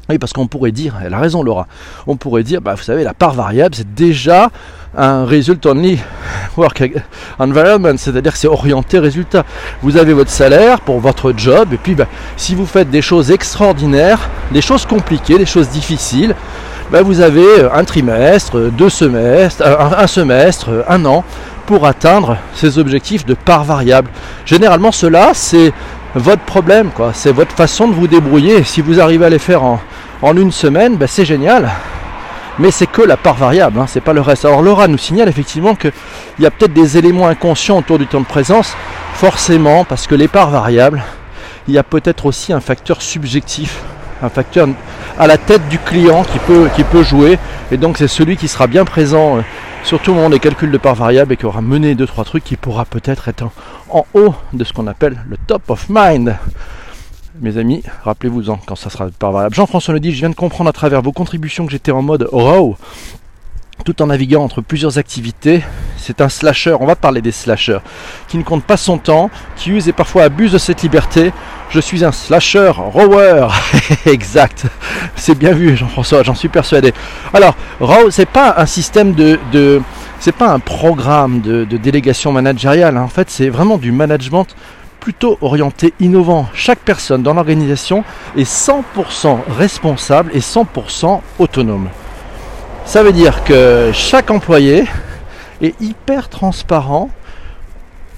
Oui, 0.09 0.17
parce 0.17 0.33
qu'on 0.33 0.47
pourrait 0.47 0.71
dire, 0.71 0.99
elle 1.05 1.13
a 1.13 1.19
raison 1.19 1.41
Laura, 1.41 1.67
on 2.05 2.17
pourrait 2.17 2.43
dire, 2.43 2.59
bah, 2.59 2.73
vous 2.75 2.83
savez, 2.83 3.03
la 3.03 3.13
part 3.13 3.33
variable, 3.33 3.75
c'est 3.75 3.93
déjà 3.93 4.49
un 4.97 5.25
result 5.25 5.65
only 5.65 5.99
work 6.57 6.83
environment, 7.39 7.95
c'est-à-dire 7.97 8.35
c'est 8.35 8.47
orienté 8.47 8.99
résultat. 8.99 9.45
Vous 9.81 9.95
avez 9.95 10.11
votre 10.13 10.31
salaire 10.31 10.81
pour 10.81 10.99
votre 10.99 11.33
job, 11.37 11.69
et 11.71 11.77
puis 11.77 11.95
bah, 11.95 12.07
si 12.35 12.55
vous 12.55 12.65
faites 12.65 12.89
des 12.89 13.01
choses 13.01 13.31
extraordinaires, 13.31 14.29
des 14.51 14.61
choses 14.61 14.85
compliquées, 14.85 15.37
des 15.37 15.45
choses 15.45 15.69
difficiles, 15.69 16.35
bah, 16.91 17.01
vous 17.01 17.21
avez 17.21 17.45
euh, 17.45 17.73
un 17.73 17.85
trimestre, 17.85 18.69
deux 18.69 18.89
semestres, 18.89 19.63
euh, 19.65 19.77
un, 19.97 20.07
semestre, 20.07 20.69
euh, 20.69 20.83
un 20.89 21.05
an 21.05 21.23
pour 21.65 21.87
atteindre 21.87 22.37
ces 22.53 22.77
objectifs 22.79 23.25
de 23.25 23.33
part 23.33 23.63
variable. 23.63 24.09
Généralement, 24.45 24.91
cela, 24.91 25.31
c'est 25.33 25.71
votre 26.15 26.41
problème, 26.41 26.89
quoi. 26.89 27.11
C'est 27.13 27.31
votre 27.31 27.55
façon 27.55 27.87
de 27.87 27.93
vous 27.93 28.07
débrouiller. 28.07 28.63
Si 28.63 28.81
vous 28.81 28.99
arrivez 28.99 29.25
à 29.25 29.29
les 29.29 29.39
faire 29.39 29.63
en, 29.63 29.79
une 30.35 30.51
semaine, 30.51 30.97
bah, 30.97 31.07
c'est 31.07 31.23
génial. 31.23 31.71
Mais 32.59 32.71
c'est 32.71 32.87
que 32.87 33.01
la 33.01 33.15
part 33.15 33.35
variable, 33.35 33.79
hein, 33.79 33.85
c'est 33.87 34.01
pas 34.01 34.11
le 34.11 34.19
reste. 34.19 34.43
Alors 34.43 34.61
Laura 34.61 34.89
nous 34.89 34.97
signale 34.97 35.29
effectivement 35.29 35.75
qu'il 35.75 35.93
y 36.39 36.45
a 36.45 36.51
peut-être 36.51 36.73
des 36.73 36.97
éléments 36.97 37.27
inconscients 37.27 37.77
autour 37.77 37.97
du 37.97 38.05
temps 38.05 38.19
de 38.19 38.25
présence, 38.25 38.75
forcément, 39.13 39.85
parce 39.85 40.05
que 40.05 40.15
les 40.15 40.27
parts 40.27 40.49
variables, 40.49 41.01
il 41.69 41.73
y 41.73 41.77
a 41.77 41.83
peut-être 41.83 42.25
aussi 42.25 42.51
un 42.51 42.59
facteur 42.59 43.01
subjectif 43.01 43.81
un 44.21 44.29
facteur 44.29 44.67
à 45.17 45.27
la 45.27 45.37
tête 45.37 45.67
du 45.69 45.79
client 45.79 46.23
qui 46.23 46.39
peut, 46.39 46.69
qui 46.75 46.83
peut 46.83 47.03
jouer. 47.03 47.39
Et 47.71 47.77
donc 47.77 47.97
c'est 47.97 48.07
celui 48.07 48.37
qui 48.37 48.47
sera 48.47 48.67
bien 48.67 48.85
présent, 48.85 49.37
euh, 49.37 49.41
surtout 49.83 50.11
au 50.11 50.15
moment 50.15 50.29
des 50.29 50.39
calculs 50.39 50.71
de 50.71 50.77
part 50.77 50.95
variable 50.95 51.33
et 51.33 51.37
qui 51.37 51.45
aura 51.45 51.61
mené 51.61 51.95
2-3 51.95 52.25
trucs 52.25 52.43
qui 52.43 52.57
pourra 52.57 52.85
peut-être 52.85 53.27
être 53.27 53.45
en, 53.89 54.05
haut 54.13 54.33
de 54.53 54.63
ce 54.63 54.73
qu'on 54.73 54.87
appelle 54.87 55.17
le 55.29 55.37
top 55.47 55.69
of 55.69 55.87
mind. 55.89 56.35
Mes 57.39 57.57
amis, 57.57 57.81
rappelez-vous-en 58.03 58.59
quand 58.65 58.75
ça 58.75 58.89
sera 58.89 59.07
part 59.17 59.31
variable. 59.31 59.55
Jean-François 59.55 59.93
le 59.93 59.99
dit, 59.99 60.11
je 60.11 60.19
viens 60.19 60.29
de 60.29 60.35
comprendre 60.35 60.69
à 60.69 60.73
travers 60.73 61.01
vos 61.01 61.11
contributions 61.11 61.65
que 61.65 61.71
j'étais 61.71 61.91
en 61.91 62.01
mode 62.01 62.27
RAW 62.31 62.77
tout 63.83 64.01
en 64.01 64.07
naviguant 64.07 64.43
entre 64.43 64.61
plusieurs 64.61 64.97
activités. 64.97 65.63
C'est 65.97 66.21
un 66.21 66.29
slasher, 66.29 66.75
on 66.79 66.85
va 66.85 66.95
parler 66.95 67.21
des 67.21 67.31
slashers, 67.31 67.79
qui 68.27 68.37
ne 68.37 68.43
compte 68.43 68.63
pas 68.63 68.77
son 68.77 68.97
temps, 68.97 69.29
qui 69.55 69.71
use 69.71 69.87
et 69.87 69.93
parfois 69.93 70.23
abuse 70.23 70.51
de 70.51 70.57
cette 70.57 70.81
liberté. 70.81 71.31
Je 71.69 71.79
suis 71.79 72.03
un 72.03 72.11
slasher 72.11 72.71
rower. 72.75 73.47
exact. 74.05 74.65
C'est 75.15 75.37
bien 75.37 75.53
vu, 75.53 75.77
Jean-François, 75.77 76.23
j'en 76.23 76.35
suis 76.35 76.49
persuadé. 76.49 76.93
Alors, 77.33 77.55
row, 77.79 78.09
c'est 78.09 78.25
pas 78.25 78.55
un 78.57 78.65
système 78.65 79.13
de, 79.13 79.39
de 79.51 79.81
c'est 80.21 80.35
pas 80.35 80.49
un 80.51 80.59
programme 80.59 81.41
de, 81.41 81.65
délégation 81.65 82.31
managériale. 82.31 82.95
Hein. 82.95 83.01
En 83.01 83.07
fait, 83.07 83.31
c'est 83.31 83.49
vraiment 83.49 83.79
du 83.79 83.91
management 83.91 84.45
plutôt 84.99 85.39
orienté 85.41 85.95
innovant. 85.99 86.47
Chaque 86.53 86.77
personne 86.79 87.23
dans 87.23 87.33
l'organisation 87.33 88.03
est 88.37 88.49
100% 88.49 89.39
responsable 89.57 90.29
et 90.35 90.39
100% 90.39 91.21
autonome. 91.39 91.89
Ça 92.91 93.03
veut 93.03 93.13
dire 93.13 93.45
que 93.45 93.91
chaque 93.93 94.29
employé 94.31 94.83
est 95.61 95.79
hyper 95.79 96.27
transparent 96.27 97.09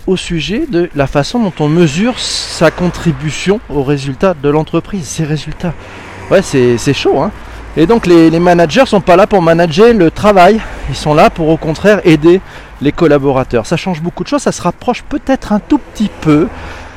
au 0.08 0.18
sujet 0.18 0.66
de 0.68 0.90
la 0.96 1.06
façon 1.06 1.38
dont 1.38 1.54
on 1.60 1.70
mesure 1.70 2.18
sa 2.18 2.72
contribution 2.72 3.60
au 3.70 3.84
résultat 3.84 4.34
de 4.34 4.50
l'entreprise, 4.50 5.06
ses 5.06 5.26
résultats. 5.26 5.74
Ouais, 6.32 6.42
c'est 6.42 6.94
chaud. 6.96 7.22
Hein 7.22 7.30
et 7.78 7.86
donc 7.86 8.08
les, 8.08 8.32
les 8.32 8.40
managers 8.40 8.88
sont 8.88 9.00
pas 9.00 9.16
là 9.16 9.28
pour 9.28 9.44
manager 9.44 9.94
le 9.94 10.10
travail, 10.10 10.60
ils 10.90 10.96
sont 10.96 11.14
là 11.14 11.30
pour 11.30 11.50
au 11.50 11.58
contraire 11.58 12.02
aider 12.04 12.42
les 12.82 12.92
collaborateurs. 12.92 13.68
Ça 13.68 13.78
change 13.78 14.02
beaucoup 14.02 14.24
de 14.24 14.30
choses, 14.30 14.42
ça 14.42 14.52
se 14.52 14.62
rapproche 14.64 15.04
peut-être 15.04 15.54
un 15.54 15.60
tout 15.60 15.78
petit 15.78 16.10
peu 16.22 16.48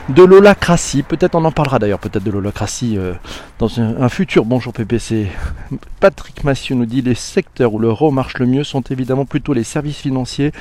de 0.08 0.22
l'holacratie. 0.22 1.02
Peut-être 1.02 1.34
on 1.34 1.44
en 1.44 1.52
parlera 1.52 1.78
d'ailleurs, 1.78 1.98
peut-être 1.98 2.22
de 2.22 2.30
l'holacratie 2.30 2.96
euh, 2.96 3.14
dans 3.58 3.80
un, 3.80 4.08
futur 4.08 4.44
bonjour 4.44 4.72
PPC. 4.72 5.28
Patrick 6.00 6.44
Massieu 6.44 6.74
nous 6.74 6.86
dit 6.86 7.02
les 7.02 7.14
secteurs 7.14 7.74
où 7.74 7.78
l'euro 7.78 8.10
marche 8.10 8.38
le 8.38 8.46
mieux 8.46 8.64
sont 8.64 8.82
évidemment 8.82 9.24
plutôt 9.24 9.52
les 9.52 9.64
services 9.64 9.98
financiers, 9.98 10.52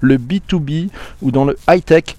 le 0.00 0.16
B2B 0.16 0.88
ou 1.22 1.30
dans 1.30 1.44
le 1.44 1.56
high-tech. 1.68 2.16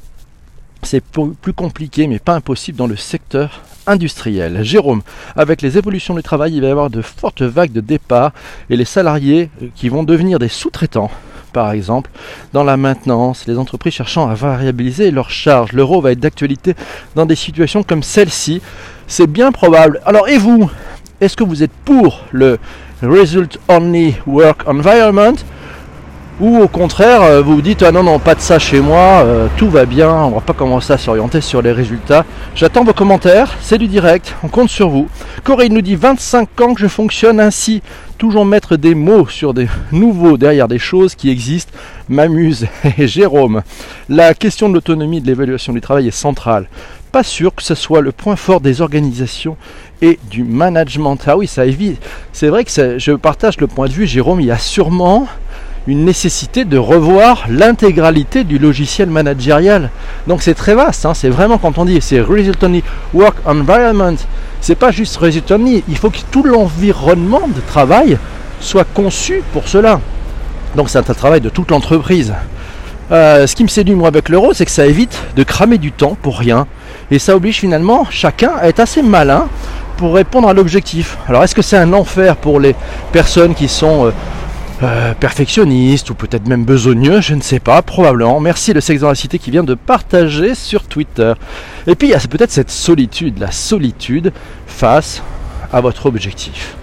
C'est 0.84 1.04
plus 1.04 1.54
compliqué 1.54 2.06
mais 2.06 2.20
pas 2.20 2.36
impossible 2.36 2.78
dans 2.78 2.88
le 2.88 2.96
secteur 2.96 3.64
industriel. 3.88 4.64
Jérôme, 4.64 5.02
avec 5.36 5.62
les 5.62 5.78
évolutions 5.78 6.14
du 6.14 6.22
travail, 6.24 6.56
il 6.56 6.62
va 6.62 6.68
y 6.68 6.72
avoir 6.72 6.90
de 6.90 7.02
fortes 7.02 7.42
vagues 7.42 7.72
de 7.72 7.82
départ 7.82 8.32
et 8.70 8.76
les 8.76 8.86
salariés 8.86 9.50
euh, 9.62 9.68
qui 9.76 9.90
vont 9.90 10.04
devenir 10.04 10.38
des 10.38 10.50
sous-traitants 10.50 11.12
par 11.56 11.72
exemple, 11.72 12.12
dans 12.52 12.66
la 12.66 12.76
maintenance, 12.76 13.48
les 13.48 13.58
entreprises 13.58 13.94
cherchant 13.94 14.30
à 14.30 14.34
variabiliser 14.36 15.10
leurs 15.10 15.30
charges. 15.30 15.72
L'euro 15.72 16.02
va 16.02 16.12
être 16.12 16.20
d'actualité 16.20 16.76
dans 17.16 17.26
des 17.26 17.38
situations 17.38 17.82
comme 17.82 18.04
celle-ci. 18.04 18.62
C'est 19.08 19.26
bien 19.26 19.54
probable. 19.54 20.02
Alors, 20.06 20.28
et 20.28 20.38
vous? 20.38 20.70
Est-ce 21.22 21.38
que 21.38 21.46
vous 21.46 21.64
êtes 21.64 21.72
pour 21.86 22.26
le 22.34 22.60
Result 23.02 23.58
Only 23.70 24.16
Work 24.28 24.68
Environment? 24.68 25.38
Ou 26.40 26.58
au 26.58 26.68
contraire, 26.68 27.22
euh, 27.22 27.42
vous 27.42 27.56
vous 27.56 27.62
dites 27.62 27.82
ah 27.84 27.92
non 27.92 28.04
non 28.04 28.20
pas 28.20 28.36
de 28.36 28.42
ça 28.42 28.60
chez 28.60 28.82
moi, 28.82 29.24
euh, 29.24 29.48
tout 29.58 29.70
va 29.70 29.86
bien, 29.86 30.12
on 30.12 30.32
va 30.32 30.42
pas 30.42 30.54
commencer 30.54 30.92
à 30.92 30.98
s'orienter 30.98 31.40
sur 31.40 31.62
les 31.62 31.72
résultats. 31.72 32.26
J'attends 32.56 32.84
vos 32.84 32.94
commentaires, 32.94 33.56
c'est 33.62 33.78
du 33.78 33.88
direct, 33.88 34.36
on 34.44 34.50
compte 34.50 34.70
sur 34.70 34.90
vous. 34.90 35.08
Corinne 35.44 35.74
nous 35.74 35.82
dit 35.82 35.96
25 35.96 36.62
ans 36.62 36.74
que 36.74 36.82
je 36.82 36.88
fonctionne 36.88 37.40
ainsi, 37.40 37.82
toujours 38.18 38.46
mettre 38.46 38.76
des 38.76 38.96
mots 38.96 39.28
sur 39.28 39.54
des 39.54 39.68
nouveaux 39.94 40.38
derrière 40.38 40.68
des 40.68 40.80
choses 40.80 41.16
qui 41.16 41.30
existent, 41.30 41.72
m'amuse. 42.10 42.68
Et 42.98 43.08
Jérôme, 43.08 43.62
la 44.10 44.34
question 44.34 44.68
de 44.68 44.74
l'autonomie 44.74 45.22
de 45.22 45.28
l'évaluation 45.28 45.72
du 45.72 45.80
travail 45.80 46.08
est 46.08 46.12
centrale. 46.12 46.68
Pas 47.14 47.24
sûr 47.24 47.56
que 47.56 47.64
ce 47.64 47.76
soit 47.76 48.02
le 48.02 48.12
point 48.12 48.36
fort 48.36 48.60
des 48.60 48.82
organisations 48.82 49.56
et 50.02 50.20
du 50.30 50.44
management. 50.44 51.18
Ah 51.28 51.38
oui, 51.38 51.48
ça 51.48 51.66
évite. 51.66 51.98
C'est 52.34 52.50
vrai 52.50 52.66
que 52.66 53.00
je 53.00 53.12
partage 53.14 53.58
le 53.62 53.68
point 53.68 53.88
de 53.88 53.94
vue, 53.94 54.06
Jérôme, 54.06 54.42
il 54.42 54.48
y 54.48 54.52
a 54.52 54.58
sûrement 54.58 55.30
une 55.88 56.06
nécessité 56.06 56.66
de 56.66 56.78
revoir 56.78 57.46
l'intégralité 57.50 58.44
du 58.44 58.58
logiciel 58.58 59.10
managérial. 59.10 59.90
Donc 60.28 60.42
c'est 60.42 60.56
très 60.56 60.74
vaste, 60.74 61.06
hein. 61.06 61.14
c'est 61.14 61.30
vraiment 61.30 61.58
quand 61.58 61.78
on 61.78 61.86
dit 61.86 62.00
c'est 62.02 62.22
Result 62.22 62.64
Only 62.64 62.84
Work 63.14 63.38
Environment, 63.46 64.16
c'est 64.62 64.76
pas 64.76 64.92
juste 64.92 65.18
Result 65.18 65.50
Only, 65.52 65.84
il 65.88 65.98
faut 65.98 66.10
que 66.10 66.20
tout 66.32 66.44
l'environnement 66.44 67.48
de 67.48 67.62
travail 67.62 68.18
soit 68.60 68.86
conçu 68.94 69.44
pour 69.54 69.68
cela. 69.68 70.00
Donc 70.76 70.90
c'est 70.90 70.98
un 70.98 71.14
travail 71.14 71.42
de 71.42 71.50
toute 71.50 71.70
l'entreprise. 71.72 72.34
Euh, 73.12 73.46
ce 73.46 73.56
qui 73.56 73.64
me 73.64 73.68
séduit 73.68 73.94
moi 73.94 74.08
avec 74.08 74.30
l'euro, 74.30 74.54
c'est 74.54 74.66
que 74.66 74.72
ça 74.72 74.88
évite 74.88 75.22
de 75.36 75.44
cramer 75.44 75.78
du 75.78 75.92
temps 75.92 76.18
pour 76.20 76.40
rien. 76.40 76.66
Et 77.12 77.20
ça 77.20 77.36
oblige 77.36 77.60
finalement 77.60 78.08
chacun 78.10 78.52
à 78.60 78.68
être 78.68 78.80
assez 78.80 79.04
malin 79.04 79.48
pour 79.98 80.16
répondre 80.16 80.50
à 80.50 80.54
l'objectif. 80.54 81.18
Alors 81.28 81.44
est-ce 81.44 81.54
que 81.54 81.62
c'est 81.62 81.78
un 81.78 81.94
enfer 81.94 82.36
pour 82.36 82.60
les 82.60 82.76
personnes 83.12 83.54
qui 83.54 83.68
sont 83.68 84.08
euh, 84.08 84.12
euh, 84.84 85.14
perfectionniste 85.14 86.10
ou 86.10 86.16
peut-être 86.16 86.48
même 86.48 86.66
besogneux, 86.66 87.22
je 87.22 87.34
ne 87.34 87.42
sais 87.42 87.60
pas, 87.60 87.82
probablement. 87.82 88.40
Merci 88.42 88.74
le 88.74 88.82
sexe 88.82 89.02
dans 89.02 89.10
la 89.10 89.16
cité 89.16 89.40
qui 89.40 89.50
vient 89.50 89.64
de 89.64 89.74
partager 89.74 90.54
sur 90.54 90.84
Twitter. 90.84 91.34
Et 91.88 91.96
puis 91.96 92.10
il 92.10 92.12
y 92.12 92.14
a 92.14 92.20
peut-être 92.20 92.52
cette 92.52 92.72
solitude, 92.72 93.40
la 93.40 93.52
solitude 93.52 94.34
face 94.68 95.24
à 95.72 95.80
votre 95.80 96.06
objectif. 96.08 96.76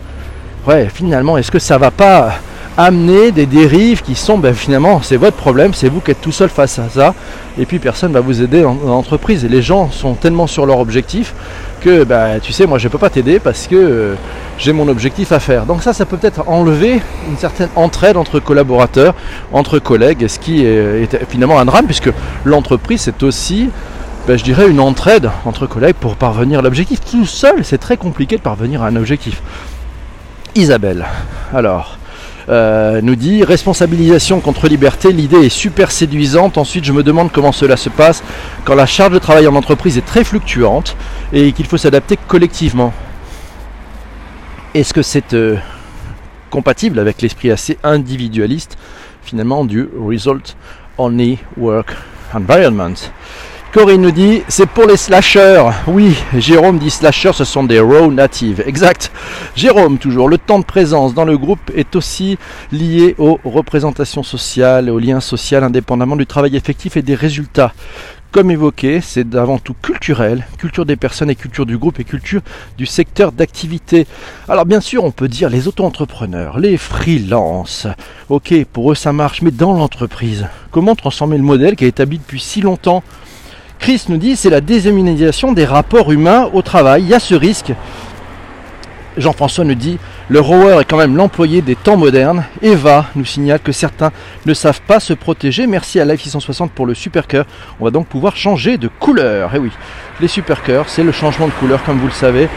Ouais, 0.67 0.89
finalement, 0.89 1.37
est-ce 1.37 1.51
que 1.51 1.59
ça 1.59 1.77
va 1.77 1.91
pas 1.91 2.35
amener 2.77 3.33
des 3.33 3.47
dérives 3.47 4.03
qui 4.03 4.15
sont 4.15 4.39
ben, 4.39 4.55
finalement 4.55 5.03
c'est 5.03 5.17
votre 5.17 5.37
problème, 5.37 5.75
c'est 5.75 5.89
vous 5.89 6.01
qui 6.01 6.11
êtes 6.11 6.21
tout 6.21 6.33
seul 6.33 6.49
face 6.49 6.79
à 6.79 6.89
ça, 6.89 7.15
et 7.59 7.67
puis 7.67 7.79
personne 7.79 8.13
va 8.13 8.21
vous 8.21 8.43
aider 8.43 8.63
dans 8.63 8.75
l'entreprise. 8.85 9.45
Et 9.45 9.49
les 9.49 9.63
gens 9.63 9.91
sont 9.91 10.15
tellement 10.15 10.47
sur 10.47 10.67
leur 10.67 10.79
objectif 10.79 11.35
que 11.81 12.05
bah, 12.05 12.41
tu 12.41 12.53
sais 12.53 12.67
moi 12.67 12.79
je 12.79 12.89
peux 12.89 12.99
pas 12.99 13.11
t'aider 13.11 13.39
parce 13.39 13.67
que 13.67 13.77
euh, 13.77 14.15
j'ai 14.59 14.73
mon 14.73 14.89
objectif 14.89 15.33
à 15.33 15.41
faire. 15.41 15.67
Donc 15.67 15.83
ça 15.83 15.93
ça 15.93 16.07
peut 16.07 16.17
peut-être 16.17 16.49
enlever 16.49 17.01
une 17.29 17.37
certaine 17.37 17.69
entraide 17.77 18.17
entre 18.17 18.41
collaborateurs, 18.41 19.15
entre 19.53 19.79
collègues, 19.79 20.27
ce 20.29 20.39
qui 20.39 20.65
est, 20.65 21.09
finalement 21.29 21.59
un 21.59 21.65
drame 21.65 21.87
puisque 21.87 22.11
l'entreprise 22.45 23.03
c'est 23.03 23.23
aussi 23.23 23.69
bah, 24.27 24.37
je 24.37 24.45
dirais 24.45 24.71
une 24.71 24.81
entraide 24.81 25.31
entre 25.45 25.67
collègues 25.67 25.97
pour 25.97 26.17
parvenir 26.17 26.61
à 26.61 26.63
l'objectif. 26.63 27.01
Tout 27.01 27.27
seul 27.27 27.65
c'est 27.65 27.79
très 27.79 27.99
compliqué 27.99 28.37
de 28.37 28.43
parvenir 28.43 28.83
à 28.83 28.87
un 28.87 28.97
objectif. 28.97 29.43
Isabelle, 30.55 31.07
alors 31.55 31.99
euh, 32.53 33.01
nous 33.03 33.17
dit 33.17 33.45
responsabilisation 33.45 34.41
contre 34.41 34.69
liberté, 34.69 35.11
l'idée 35.11 35.47
est 35.47 35.49
super 35.49 35.91
séduisante. 35.91 36.59
Ensuite, 36.59 36.85
je 36.85 36.93
me 36.93 37.03
demande 37.03 37.33
comment 37.33 37.51
cela 37.51 37.79
se 37.79 37.89
passe 37.89 38.23
quand 38.67 38.75
la 38.75 38.85
charge 38.85 39.13
de 39.15 39.19
travail 39.19 39.47
en 39.47 39.55
entreprise 39.55 39.97
est 39.97 40.05
très 40.05 40.23
fluctuante 40.23 40.95
et 41.33 41.53
qu'il 41.53 41.65
faut 41.65 41.79
s'adapter 41.79 42.19
collectivement. 42.29 42.93
Est-ce 44.75 44.93
que 44.93 45.01
c'est 45.01 45.33
euh, 45.33 45.57
compatible 46.51 46.99
avec 46.99 47.23
l'esprit 47.23 47.51
assez 47.51 47.79
individualiste 47.83 48.77
finalement 49.23 49.65
du 49.65 49.89
Result 49.99 50.55
Only 50.99 51.39
Work 51.57 51.97
Environment? 52.35 52.95
Corinne 53.73 54.03
nous 54.03 54.11
dit 54.11 54.43
c'est 54.49 54.69
pour 54.69 54.87
les 54.87 54.99
slashers. 54.99 55.65
Oui, 55.87 56.15
Jérôme 56.37 56.79
dit 56.79 56.91
slashers, 56.91 57.33
ce 57.33 57.45
sont 57.45 57.65
des 57.65 57.81
raw 57.81 58.13
natives. 58.13 58.63
Exact. 58.67 59.11
Jérôme, 59.57 59.97
toujours, 59.97 60.29
le 60.29 60.37
temps 60.37 60.59
de 60.59 60.65
présence 60.65 61.15
dans 61.15 61.25
le 61.25 61.39
groupe 61.39 61.71
est 61.75 61.97
aussi 61.97 62.37
lié 62.71 63.15
aux 63.17 63.41
représentations 63.45 64.23
sociales, 64.23 64.91
aux 64.91 64.99
liens 64.99 65.21
sociaux, 65.21 65.63
indépendamment 65.63 66.17
du 66.17 66.27
travail 66.27 66.55
effectif 66.55 66.99
et 66.99 67.03
des 67.03 67.15
résultats. 67.15 67.73
Comme 68.31 68.51
évoqué, 68.51 69.01
c'est 69.01 69.35
avant 69.35 69.59
tout 69.59 69.75
culturel, 69.75 70.47
culture 70.59 70.85
des 70.85 70.97
personnes 70.97 71.31
et 71.31 71.35
culture 71.35 71.65
du 71.65 71.79
groupe 71.79 71.99
et 71.99 72.05
culture 72.05 72.43
du 72.77 72.85
secteur 72.85 73.33
d'activité. 73.33 74.07
Alors 74.51 74.67
bien 74.67 74.81
sûr, 74.81 75.03
on 75.03 75.11
peut 75.13 75.29
dire 75.29 75.49
les 75.49 75.67
auto-entrepreneurs, 75.67 76.59
les 76.59 76.77
freelances. 76.77 77.87
Ok, 78.29 78.55
pour 78.71 78.93
eux 78.93 78.95
ça 78.95 79.15
marche, 79.15 79.41
mais 79.41 79.51
dans 79.51 79.73
l'entreprise, 79.73 80.47
comment 80.71 80.95
transformer 80.95 81.39
le 81.39 81.43
modèle 81.43 81.75
qui 81.75 81.87
est 81.87 81.89
établi 81.89 82.19
depuis 82.19 82.41
si 82.41 82.61
longtemps 82.61 83.03
Chris 83.83 84.05
nous 84.09 84.17
dit 84.17 84.37
c'est 84.37 84.49
la 84.49 84.61
déshumanisation 84.61 85.53
des 85.53 85.65
rapports 85.65 86.13
humains 86.13 86.49
au 86.53 86.63
travail. 86.63 87.03
Il 87.03 87.09
y 87.09 87.15
a 87.15 87.19
ce 87.19 87.35
risque. 87.35 87.73
Jean-François 89.17 89.65
nous 89.65 89.75
dit 89.75 89.99
le 90.29 90.39
rower 90.39 90.81
est 90.81 90.85
quand 90.85 90.97
même 90.97 91.17
l'employé 91.17 91.63
des 91.63 91.75
temps 91.75 91.97
modernes. 91.97 92.45
Eva 92.63 93.07
nous 93.17 93.25
signale 93.25 93.59
que 93.59 93.73
certains 93.73 94.13
ne 94.47 94.55
savent 94.55 94.83
pas 94.83 95.01
se 95.01 95.15
protéger. 95.15 95.67
Merci 95.67 95.99
à 95.99 96.05
Life 96.05 96.23
660 96.23 96.71
pour 96.71 96.87
le 96.87 96.95
super 96.95 97.27
cœur. 97.27 97.45
On 97.81 97.85
va 97.85 97.91
donc 97.91 98.07
pouvoir 98.07 98.37
changer 98.37 98.79
de 98.79 98.87
couleur. 98.87 99.51
Eh 99.53 99.59
oui, 99.59 99.73
les 100.21 100.29
super 100.29 100.63
cœurs, 100.63 100.89
c'est 100.89 101.03
le 101.03 101.11
changement 101.11 101.49
de 101.49 101.53
couleur 101.53 101.83
comme 101.83 101.99
vous 101.99 102.07
le 102.07 102.13
savez. 102.13 102.49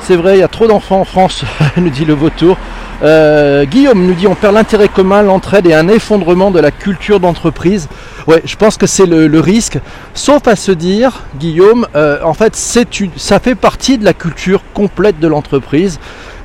C'est 0.00 0.16
vrai, 0.16 0.38
il 0.38 0.40
y 0.40 0.44
a 0.44 0.48
trop 0.48 0.66
d'enfants 0.66 1.00
en 1.00 1.04
France, 1.04 1.44
nous 1.76 1.90
dit 1.90 2.06
le 2.06 2.14
vautour. 2.14 2.56
Euh, 3.02 3.64
Guillaume 3.64 4.06
nous 4.06 4.14
dit 4.14 4.26
on 4.26 4.34
perd 4.34 4.54
l'intérêt 4.54 4.88
commun, 4.88 5.22
l'entraide 5.22 5.66
et 5.66 5.74
un 5.74 5.88
effondrement 5.88 6.50
de 6.50 6.58
la 6.58 6.70
culture 6.70 7.20
d'entreprise. 7.20 7.88
Ouais, 8.26 8.42
je 8.44 8.56
pense 8.56 8.76
que 8.76 8.86
c'est 8.86 9.06
le, 9.06 9.40
risque. 9.40 9.78
Sauf 10.14 10.48
à 10.48 10.56
se 10.56 10.72
dire, 10.72 11.22
Guillaume, 11.38 11.86
euh, 11.94 12.18
en 12.24 12.34
fait, 12.34 12.56
ça 12.56 13.40
fait 13.40 13.54
partie 13.54 13.98
de 13.98 14.04
la 14.04 14.14
culture 14.14 14.62
complète 14.74 15.20
de 15.20 15.28
l'entreprise. 15.28 16.00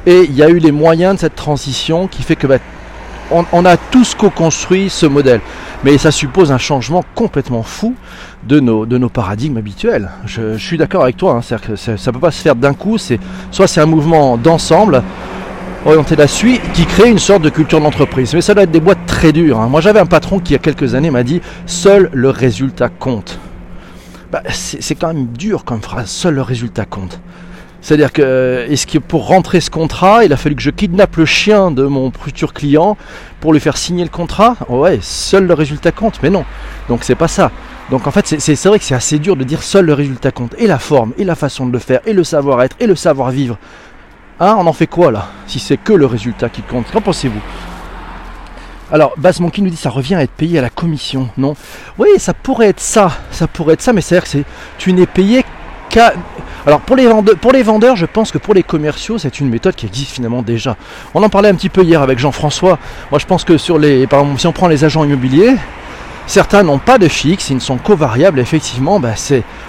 Et 0.05 0.23
il 0.23 0.35
y 0.35 0.43
a 0.43 0.49
eu 0.49 0.59
les 0.59 0.71
moyens 0.71 1.15
de 1.15 1.19
cette 1.21 1.35
transition 1.35 2.07
qui 2.07 2.23
fait 2.23 2.35
que 2.35 2.45
bah, 2.45 2.57
on, 3.31 3.65
a 3.65 3.77
tous 3.77 4.15
co-construit 4.15 4.89
ce 4.89 5.05
modèle. 5.05 5.41
Mais 5.83 5.97
ça 5.97 6.11
suppose 6.11 6.51
un 6.51 6.57
changement 6.57 7.03
complètement 7.15 7.63
fou 7.63 7.95
de 8.43 8.59
nos, 8.59 8.85
de 8.85 8.97
nos 8.97 9.09
paradigmes 9.09 9.57
habituels. 9.57 10.09
Je, 10.25 10.57
suis 10.57 10.77
d'accord 10.77 11.03
avec 11.03 11.17
toi, 11.17 11.39
hein, 11.39 11.57
que 11.57 11.75
ça 11.75 11.93
ne 11.93 12.11
peut 12.11 12.19
pas 12.19 12.31
se 12.31 12.41
faire 12.41 12.55
d'un 12.55 12.73
coup. 12.73 12.97
C'est, 12.97 13.19
soit 13.51 13.67
c'est 13.67 13.81
un 13.81 13.85
mouvement 13.85 14.37
d'ensemble, 14.37 15.03
orienté 15.85 16.15
là-dessus, 16.15 16.59
qui 16.73 16.85
crée 16.85 17.09
une 17.09 17.19
sorte 17.19 17.41
de 17.41 17.49
culture 17.49 17.81
d'entreprise. 17.81 18.33
Mais 18.33 18.41
ça 18.41 18.53
doit 18.53 18.63
être 18.63 18.71
des 18.71 18.79
boîtes 18.79 19.05
très 19.05 19.31
dures. 19.31 19.59
Hein. 19.59 19.67
Moi 19.67 19.81
j'avais 19.81 19.99
un 19.99 20.05
patron 20.05 20.39
qui 20.39 20.51
il 20.51 20.53
y 20.53 20.55
a 20.55 20.59
quelques 20.59 20.95
années 20.95 21.11
m'a 21.11 21.23
dit 21.23 21.41
seul 21.65 22.09
le 22.13 22.29
résultat 22.29 22.89
compte. 22.89 23.39
Bah, 24.31 24.41
c'est 24.49 24.95
quand 24.95 25.07
même 25.07 25.27
dur 25.27 25.63
comme 25.63 25.81
phrase, 25.81 26.09
seul 26.09 26.35
le 26.35 26.41
résultat 26.41 26.85
compte. 26.85 27.19
C'est-à-dire 27.81 28.13
que, 28.13 28.67
pour 28.99 29.27
rentrer 29.27 29.59
ce 29.59 29.69
contrat, 29.69 30.23
il 30.23 30.31
a 30.31 30.37
fallu 30.37 30.55
que 30.55 30.61
je 30.61 30.69
kidnappe 30.69 31.17
le 31.17 31.25
chien 31.25 31.69
de 31.69 31.83
mon 31.83 32.11
futur 32.11 32.53
client 32.53 32.97
pour 33.41 33.51
lui 33.51 33.59
faire 33.59 33.75
signer 33.75 34.05
le 34.05 34.09
contrat? 34.09 34.55
Ouais, 34.69 34.99
seul 35.01 35.45
le 35.45 35.53
résultat 35.53 35.91
compte, 35.91 36.19
mais 36.23 36.29
non. 36.29 36.45
Donc 36.87 37.03
c'est 37.03 37.15
pas 37.15 37.27
ça. 37.27 37.51
Donc 37.91 38.07
en 38.07 38.11
fait, 38.11 38.39
c'est 38.39 38.65
vrai 38.65 38.79
que 38.79 38.85
c'est 38.85 38.95
assez 38.95 39.19
dur 39.19 39.35
de 39.35 39.43
dire 39.43 39.61
seul 39.61 39.85
le 39.85 39.93
résultat 39.93 40.31
compte. 40.31 40.55
Et 40.57 40.65
la 40.65 40.79
forme, 40.79 41.11
et 41.17 41.25
la 41.25 41.35
façon 41.35 41.67
de 41.67 41.73
le 41.73 41.79
faire, 41.79 41.99
et 42.05 42.13
le 42.13 42.23
savoir-être, 42.23 42.77
et 42.79 42.87
le 42.87 42.95
savoir-vivre. 42.95 43.57
Hein, 44.39 44.55
on 44.57 44.67
en 44.67 44.73
fait 44.73 44.87
quoi 44.87 45.11
là 45.11 45.27
Si 45.47 45.59
c'est 45.59 45.77
que 45.77 45.93
le 45.93 46.05
résultat 46.05 46.49
qui 46.49 46.61
compte? 46.61 46.91
Qu'en 46.91 47.01
pensez-vous? 47.01 47.41
Alors, 48.91 49.13
Bass 49.17 49.39
Monkey 49.39 49.61
nous 49.61 49.69
dit 49.69 49.77
ça 49.77 49.89
revient 49.89 50.15
à 50.15 50.23
être 50.23 50.31
payé 50.31 50.59
à 50.59 50.61
la 50.61 50.69
commission, 50.69 51.29
non? 51.37 51.55
Oui, 51.97 52.09
ça 52.17 52.33
pourrait 52.33 52.67
être 52.67 52.79
ça, 52.79 53.11
ça 53.31 53.47
pourrait 53.47 53.73
être 53.73 53.81
ça, 53.81 53.93
mais 53.93 54.01
c'est-à-dire 54.01 54.29
que 54.29 54.49
tu 54.77 54.93
n'es 54.93 55.05
payé 55.05 55.43
qu'à... 55.89 56.13
Alors 56.65 56.79
pour 56.79 56.95
les, 56.95 57.07
vendeurs, 57.07 57.37
pour 57.37 57.51
les 57.51 57.63
vendeurs, 57.63 57.95
je 57.95 58.05
pense 58.05 58.31
que 58.31 58.37
pour 58.37 58.53
les 58.53 58.63
commerciaux, 58.63 59.17
c'est 59.17 59.39
une 59.39 59.49
méthode 59.49 59.75
qui 59.75 59.85
existe 59.85 60.11
finalement 60.11 60.41
déjà. 60.41 60.77
On 61.13 61.21
en 61.21 61.29
parlait 61.29 61.49
un 61.49 61.55
petit 61.55 61.69
peu 61.69 61.83
hier 61.83 62.01
avec 62.01 62.19
Jean-François. 62.19 62.79
Moi 63.11 63.19
je 63.19 63.25
pense 63.25 63.43
que 63.43 63.57
sur 63.57 63.77
les. 63.77 64.07
Par 64.07 64.21
exemple, 64.21 64.39
si 64.39 64.47
on 64.47 64.53
prend 64.53 64.67
les 64.67 64.85
agents 64.85 65.03
immobiliers, 65.03 65.55
Certains 66.25 66.63
n'ont 66.63 66.79
pas 66.79 66.97
de 66.97 67.07
fixe, 67.07 67.49
ils 67.49 67.55
ne 67.55 67.59
sont 67.59 67.77
co-variables. 67.77 68.39
Effectivement, 68.39 68.99
bah, 68.99 69.13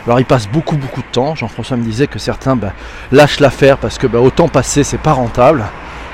alors 0.06 0.20
ils 0.20 0.26
passent 0.26 0.48
beaucoup 0.48 0.76
beaucoup 0.76 1.02
de 1.02 1.06
temps. 1.06 1.34
Jean-François 1.34 1.76
me 1.76 1.82
disait 1.82 2.06
que 2.06 2.18
certains 2.18 2.56
bah, 2.56 2.72
lâchent 3.10 3.40
l'affaire 3.40 3.76
parce 3.78 3.98
que 3.98 4.06
bah, 4.06 4.20
autant 4.20 4.48
passer, 4.48 4.84
c'est 4.84 4.98
pas 4.98 5.12
rentable. 5.12 5.64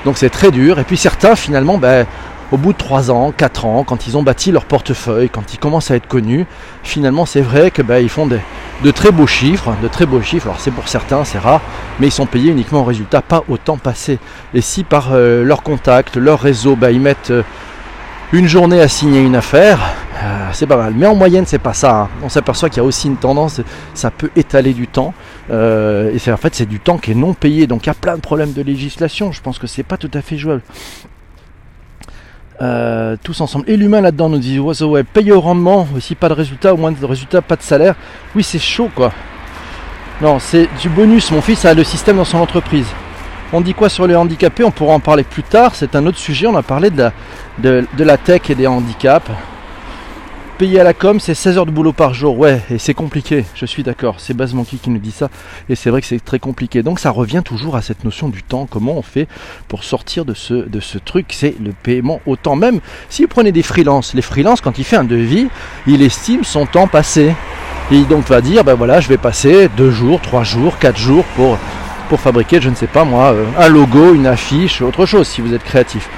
Donc 0.03 0.17
c'est 0.17 0.29
très 0.29 0.51
dur. 0.51 0.79
Et 0.79 0.83
puis 0.83 0.97
certains 0.97 1.35
finalement, 1.35 1.77
bah, 1.77 2.05
au 2.51 2.57
bout 2.57 2.73
de 2.73 2.77
3 2.77 3.11
ans, 3.11 3.31
4 3.31 3.65
ans, 3.65 3.83
quand 3.83 4.07
ils 4.07 4.17
ont 4.17 4.23
bâti 4.23 4.51
leur 4.51 4.65
portefeuille, 4.65 5.29
quand 5.29 5.53
ils 5.53 5.57
commencent 5.57 5.89
à 5.89 5.95
être 5.95 6.07
connus, 6.07 6.45
finalement 6.83 7.25
c'est 7.25 7.41
vrai 7.41 7.71
que 7.71 7.81
ils 8.01 8.09
font 8.09 8.27
de 8.27 8.91
très 8.91 9.11
beaux 9.11 9.27
chiffres, 9.27 9.73
de 9.81 9.87
très 9.87 10.05
beaux 10.05 10.21
chiffres. 10.21 10.47
Alors 10.47 10.59
c'est 10.59 10.71
pour 10.71 10.87
certains, 10.89 11.23
c'est 11.23 11.39
rare, 11.39 11.61
mais 11.99 12.07
ils 12.07 12.11
sont 12.11 12.25
payés 12.25 12.51
uniquement 12.51 12.81
au 12.81 12.83
résultat, 12.83 13.21
pas 13.21 13.43
au 13.47 13.57
temps 13.57 13.77
passé. 13.77 14.19
Et 14.53 14.61
si 14.61 14.83
par 14.83 15.13
euh, 15.13 15.43
leur 15.43 15.63
contact, 15.63 16.17
leur 16.17 16.39
réseau, 16.41 16.77
ils 16.91 16.99
mettent 16.99 17.31
euh, 17.31 17.43
une 18.33 18.47
journée 18.47 18.79
à 18.79 18.87
signer 18.87 19.21
une 19.21 19.35
affaire, 19.35 19.79
euh, 20.23 20.49
c'est 20.53 20.67
pas 20.67 20.77
mal. 20.77 20.93
Mais 20.95 21.05
en 21.05 21.15
moyenne, 21.15 21.45
c'est 21.45 21.59
pas 21.59 21.73
ça. 21.73 22.01
Hein. 22.01 22.09
On 22.23 22.29
s'aperçoit 22.29 22.69
qu'il 22.69 22.77
y 22.77 22.79
a 22.79 22.83
aussi 22.85 23.07
une 23.07 23.17
tendance, 23.17 23.61
ça 23.93 24.09
peut 24.09 24.29
étaler 24.35 24.73
du 24.73 24.87
temps. 24.87 25.13
Euh, 25.49 26.11
et 26.13 26.31
en 26.31 26.37
fait, 26.37 26.55
c'est 26.55 26.65
du 26.65 26.79
temps 26.79 26.97
qui 26.97 27.11
est 27.11 27.15
non 27.15 27.33
payé. 27.33 27.67
Donc 27.67 27.85
il 27.85 27.87
y 27.87 27.89
a 27.89 27.95
plein 27.95 28.15
de 28.15 28.21
problèmes 28.21 28.53
de 28.53 28.61
législation. 28.61 29.31
Je 29.31 29.41
pense 29.41 29.59
que 29.59 29.67
c'est 29.67 29.83
pas 29.83 29.97
tout 29.97 30.11
à 30.13 30.21
fait 30.21 30.37
jouable. 30.37 30.61
Euh, 32.61 33.17
tous 33.21 33.41
ensemble. 33.41 33.65
Et 33.67 33.75
l'humain 33.75 34.01
là-dedans 34.01 34.29
nous 34.29 34.37
dit 34.37 34.59
ouais, 34.59 34.81
ouais, 34.83 35.03
payer 35.03 35.31
au 35.31 35.41
rendement, 35.41 35.87
aussi 35.95 36.15
pas 36.15 36.29
de 36.29 36.33
résultat, 36.33 36.73
au 36.73 36.77
moins 36.77 36.91
de 36.91 37.05
résultat, 37.05 37.41
pas 37.41 37.55
de 37.55 37.63
salaire. 37.63 37.95
Oui, 38.35 38.43
c'est 38.43 38.59
chaud 38.59 38.89
quoi. 38.93 39.11
Non, 40.21 40.37
c'est 40.37 40.69
du 40.79 40.87
bonus. 40.87 41.31
Mon 41.31 41.41
fils 41.41 41.65
a 41.65 41.73
le 41.73 41.83
système 41.83 42.17
dans 42.17 42.25
son 42.25 42.37
entreprise. 42.37 42.85
On 43.53 43.59
dit 43.59 43.73
quoi 43.73 43.89
sur 43.89 44.07
les 44.07 44.15
handicapés 44.15 44.63
On 44.63 44.71
pourra 44.71 44.93
en 44.93 45.01
parler 45.01 45.23
plus 45.23 45.43
tard. 45.43 45.75
C'est 45.75 45.97
un 45.97 46.05
autre 46.05 46.17
sujet. 46.17 46.47
On 46.47 46.55
a 46.55 46.63
parlé 46.63 46.89
de 46.89 47.11
la, 47.97 48.17
tech 48.17 48.49
et 48.49 48.55
des 48.55 48.65
handicaps. 48.65 49.29
Payer 50.57 50.79
à 50.79 50.83
la 50.85 50.93
com, 50.93 51.19
c'est 51.19 51.33
16 51.33 51.57
heures 51.57 51.65
de 51.65 51.71
boulot 51.71 51.91
par 51.91 52.13
jour. 52.13 52.39
Ouais, 52.39 52.61
et 52.69 52.77
c'est 52.77 52.93
compliqué. 52.93 53.43
Je 53.55 53.65
suis 53.65 53.83
d'accord. 53.83 54.21
C'est 54.21 54.33
Baz 54.33 54.53
qui 54.81 54.89
nous 54.89 54.99
dit 54.99 55.11
ça. 55.11 55.29
Et 55.67 55.75
c'est 55.75 55.89
vrai 55.89 55.99
que 55.99 56.07
c'est 56.07 56.23
très 56.23 56.39
compliqué. 56.39 56.81
Donc 56.81 56.99
ça 57.01 57.09
revient 57.09 57.41
toujours 57.43 57.75
à 57.75 57.81
cette 57.81 58.05
notion 58.05 58.29
du 58.29 58.41
temps. 58.41 58.67
Comment 58.71 58.93
on 58.93 59.01
fait 59.01 59.27
pour 59.67 59.83
sortir 59.83 60.23
de 60.23 60.33
ce, 60.33 60.53
de 60.53 60.79
ce 60.79 60.97
truc? 60.97 61.25
C'est 61.31 61.55
le 61.61 61.73
paiement 61.73 62.21
au 62.25 62.37
temps. 62.37 62.55
Même 62.55 62.79
si 63.09 63.23
vous 63.23 63.27
prenez 63.27 63.51
des 63.51 63.63
freelances, 63.63 64.13
les 64.13 64.21
freelances, 64.21 64.61
quand 64.61 64.77
il 64.77 64.85
fait 64.85 64.95
un 64.95 65.03
devis, 65.03 65.49
il 65.87 66.01
estime 66.03 66.45
son 66.45 66.65
temps 66.65 66.87
passé. 66.87 67.35
Et 67.91 68.03
donc 68.03 68.29
va 68.29 68.39
dire, 68.39 68.63
ben 68.63 68.75
voilà, 68.75 69.01
je 69.01 69.09
vais 69.09 69.17
passer 69.17 69.67
deux 69.75 69.91
jours, 69.91 70.21
trois 70.21 70.43
jours, 70.43 70.77
quatre 70.77 70.97
jours 70.97 71.25
pour 71.35 71.57
pour 72.11 72.19
fabriquer, 72.19 72.59
je 72.59 72.69
ne 72.69 72.75
sais 72.75 72.87
pas 72.87 73.05
moi, 73.05 73.31
euh, 73.31 73.45
un 73.57 73.69
logo, 73.69 74.13
une 74.13 74.27
affiche, 74.27 74.81
autre 74.81 75.05
chose 75.05 75.25
si 75.25 75.39
vous 75.39 75.53
êtes 75.53 75.63
créatif. 75.63 76.09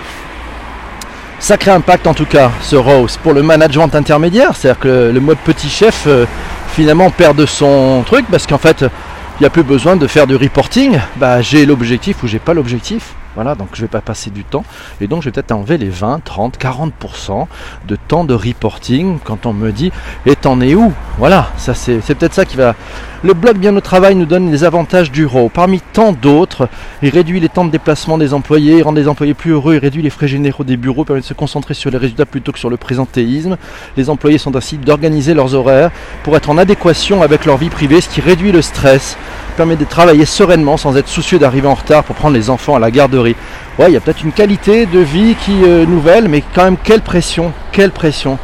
Sacré 1.38 1.70
impact 1.70 2.08
en 2.08 2.16
tout 2.16 2.26
cas, 2.26 2.50
ce 2.62 2.76
Rose, 2.76 3.20
pour 3.22 3.32
le 3.32 3.44
management 3.44 3.94
intermédiaire, 3.94 4.56
c'est-à-dire 4.56 4.80
que 4.80 5.12
le 5.14 5.20
mode 5.20 5.38
petit 5.46 5.70
chef 5.70 6.06
euh, 6.08 6.26
finalement 6.70 7.12
perd 7.12 7.38
de 7.38 7.46
son 7.46 8.02
truc 8.08 8.26
parce 8.32 8.48
qu'en 8.48 8.58
fait 8.58 8.82
il 8.82 9.42
n'y 9.42 9.46
a 9.46 9.52
plus 9.52 9.62
besoin 9.62 9.96
de 9.96 10.08
faire 10.08 10.26
du 10.26 10.36
reporting, 10.36 11.00
bah, 11.18 11.44
j'ai 11.44 11.68
l'objectif 11.68 12.24
ou 12.24 12.28
j'ai 12.28 12.40
pas 12.40 12.56
l'objectif. 12.56 13.14
Voilà, 13.36 13.56
donc 13.56 13.70
je 13.74 13.82
vais 13.82 13.88
pas 13.88 14.02
passer 14.02 14.30
du 14.30 14.44
temps. 14.44 14.64
Et 15.02 15.08
donc 15.08 15.22
je 15.22 15.26
vais 15.26 15.32
peut-être 15.32 15.52
enlever 15.52 15.78
les 15.78 15.90
20, 15.90 16.24
30, 16.24 16.58
40% 16.60 17.48
de 17.88 17.96
temps 17.96 18.26
de 18.26 18.34
reporting 18.34 19.20
quand 19.24 19.46
on 19.46 19.54
me 19.54 19.72
dit 19.72 19.92
et 20.26 20.36
t'en 20.36 20.60
es 20.62 20.76
où? 20.76 20.92
Voilà, 21.18 21.50
ça 21.58 21.74
c'est 21.74 22.00
peut-être 22.00 22.34
ça 22.34 22.46
qui 22.46 22.58
va. 22.58 22.76
Le 23.26 23.34
blog 23.34 23.58
Bien 23.58 23.74
au 23.78 23.80
Travail 23.80 24.16
nous 24.16 24.26
donne 24.26 24.52
les 24.52 24.66
avantages 24.66 25.10
du 25.10 25.26
RAW. 25.26 25.48
Parmi 25.48 25.80
tant 25.80 26.12
d'autres, 26.12 26.68
il 27.02 27.08
réduit 27.08 27.40
les 27.40 27.48
temps 27.48 27.64
de 27.64 27.72
déplacement 27.72 28.18
des 28.18 28.34
employés, 28.34 28.82
rend 28.82 28.92
les 28.92 29.08
employés 29.08 29.34
plus 29.34 29.52
heureux, 29.52 29.76
il 29.76 29.78
réduit 29.78 30.02
les 30.02 30.10
frais 30.10 30.28
généraux 30.28 30.66
des 30.66 30.76
bureaux, 30.76 31.06
permet 31.06 31.22
de 31.22 31.26
se 31.26 31.34
concentrer 31.34 31.74
sur 31.74 31.90
les 31.90 31.98
résultats 31.98 32.26
plutôt 32.26 32.52
que 32.52 32.60
sur 32.60 32.70
le 32.70 32.76
présentéisme. 32.76 33.56
Les 33.96 34.10
employés 34.10 34.38
sont 34.38 34.54
ainsi 34.58 34.78
d'organiser 34.78 35.34
leurs 35.34 35.56
horaires 35.56 35.90
pour 36.24 36.36
être 36.36 36.50
en 36.50 36.58
adéquation 36.58 37.22
avec 37.22 37.46
leur 37.46 37.56
vie 37.56 37.70
privée, 37.70 38.02
ce 38.02 38.10
qui 38.10 38.20
réduit 38.20 38.52
le 38.52 38.62
stress 38.62 39.16
permet 39.56 39.78
de 39.78 39.86
travailler 39.86 40.26
sereinement 40.26 40.76
sans 40.76 40.98
être 40.98 41.08
soucieux 41.08 41.40
d'arriver 41.40 41.70
en 41.70 41.76
retard 41.76 42.04
pour 42.04 42.18
prendre 42.18 42.36
les 42.36 42.50
enfants 42.50 42.76
à 42.76 42.80
la 42.80 42.92
garderie. 42.92 43.38
Ouais, 43.80 43.88
il 43.88 43.94
y 43.94 43.98
a 43.98 44.02
peut-être 44.02 44.24
une 44.24 44.34
qualité 44.34 44.86
de 44.86 45.00
vie 45.00 45.36
qui 45.36 45.64
est 45.64 45.86
nouvelle, 45.86 46.28
mais 46.28 46.44
quand 46.54 46.66
même 46.66 46.78
quelle 46.84 47.02
pression, 47.02 47.54
quelle 47.72 47.92
pression. 47.92 48.38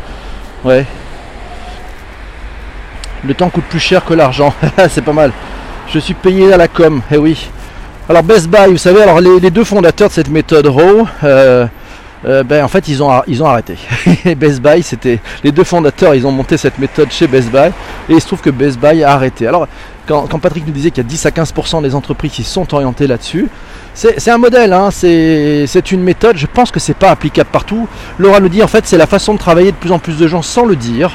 Ouais. 0.64 0.86
Le 3.26 3.34
temps 3.34 3.50
coûte 3.50 3.66
plus 3.70 3.80
cher 3.80 4.06
que 4.06 4.14
l'argent, 4.14 4.54
c'est 4.90 5.04
pas 5.04 5.14
mal. 5.14 5.32
Je 5.88 6.00
suis 6.00 6.14
payé 6.14 6.54
à 6.54 6.58
la 6.58 6.68
com, 6.68 7.02
eh 7.12 7.18
oui. 7.18 7.50
Alors 8.08 8.24
Best 8.24 8.48
Buy, 8.48 8.72
vous 8.72 8.78
savez, 8.78 9.02
alors 9.02 9.20
les, 9.20 9.52
deux 9.52 9.64
fondateurs 9.64 10.10
de 10.10 10.14
cette 10.14 10.30
méthode 10.30 10.66
RAW, 10.68 11.08
euh, 11.24 11.68
euh, 12.26 12.44
ben, 12.44 12.64
en 12.64 12.68
fait 12.68 12.88
ils 12.88 13.04
ont, 13.04 13.22
ils 13.28 13.44
ont 13.44 13.46
arrêté. 13.46 13.76
Best 14.38 14.62
Buy, 14.62 14.82
c'était 14.82 15.20
les 15.44 15.52
deux 15.52 15.64
fondateurs, 15.64 16.16
ils 16.16 16.26
ont 16.26 16.32
monté 16.32 16.58
cette 16.58 16.80
méthode 16.80 17.12
chez 17.12 17.28
Best 17.28 17.52
Buy 17.52 17.68
et 18.10 18.14
il 18.14 18.22
se 18.22 18.26
trouve 18.26 18.42
que 18.42 18.50
Best 18.50 18.80
Buy 18.80 19.04
a 19.04 19.12
arrêté. 19.12 19.48
Alors 19.48 19.68
quand, 20.08 20.40
Patrick 20.40 20.66
nous 20.66 20.74
disait 20.74 20.90
qu'il 20.90 21.04
y 21.04 21.06
a 21.06 21.10
10 21.10 21.26
à 21.28 21.30
15% 21.30 21.84
des 21.84 21.94
entreprises 21.94 22.32
qui 22.32 22.44
sont 22.44 22.74
orientées 22.74 23.06
là-dessus, 23.06 23.48
c'est 23.94 24.32
un 24.32 24.38
modèle, 24.40 24.74
hein, 24.74 24.90
c'est 24.92 25.92
une 25.92 26.02
méthode, 26.02 26.36
je 26.38 26.48
pense 26.48 26.72
que 26.72 26.80
c'est 26.80 26.96
pas 26.96 27.12
applicable 27.12 27.50
partout. 27.52 27.88
Laura 28.18 28.40
nous 28.40 28.50
dit 28.50 28.64
en 28.64 28.68
fait 28.68 28.88
c'est 28.88 28.98
la 28.98 29.08
façon 29.08 29.34
de 29.34 29.40
travailler 29.40 29.72
de 29.72 29.78
plus 29.78 29.92
en 29.92 30.00
plus 30.00 30.18
de 30.18 30.28
gens 30.28 30.42
sans 30.42 30.66
le 30.66 30.76
dire. 30.76 31.12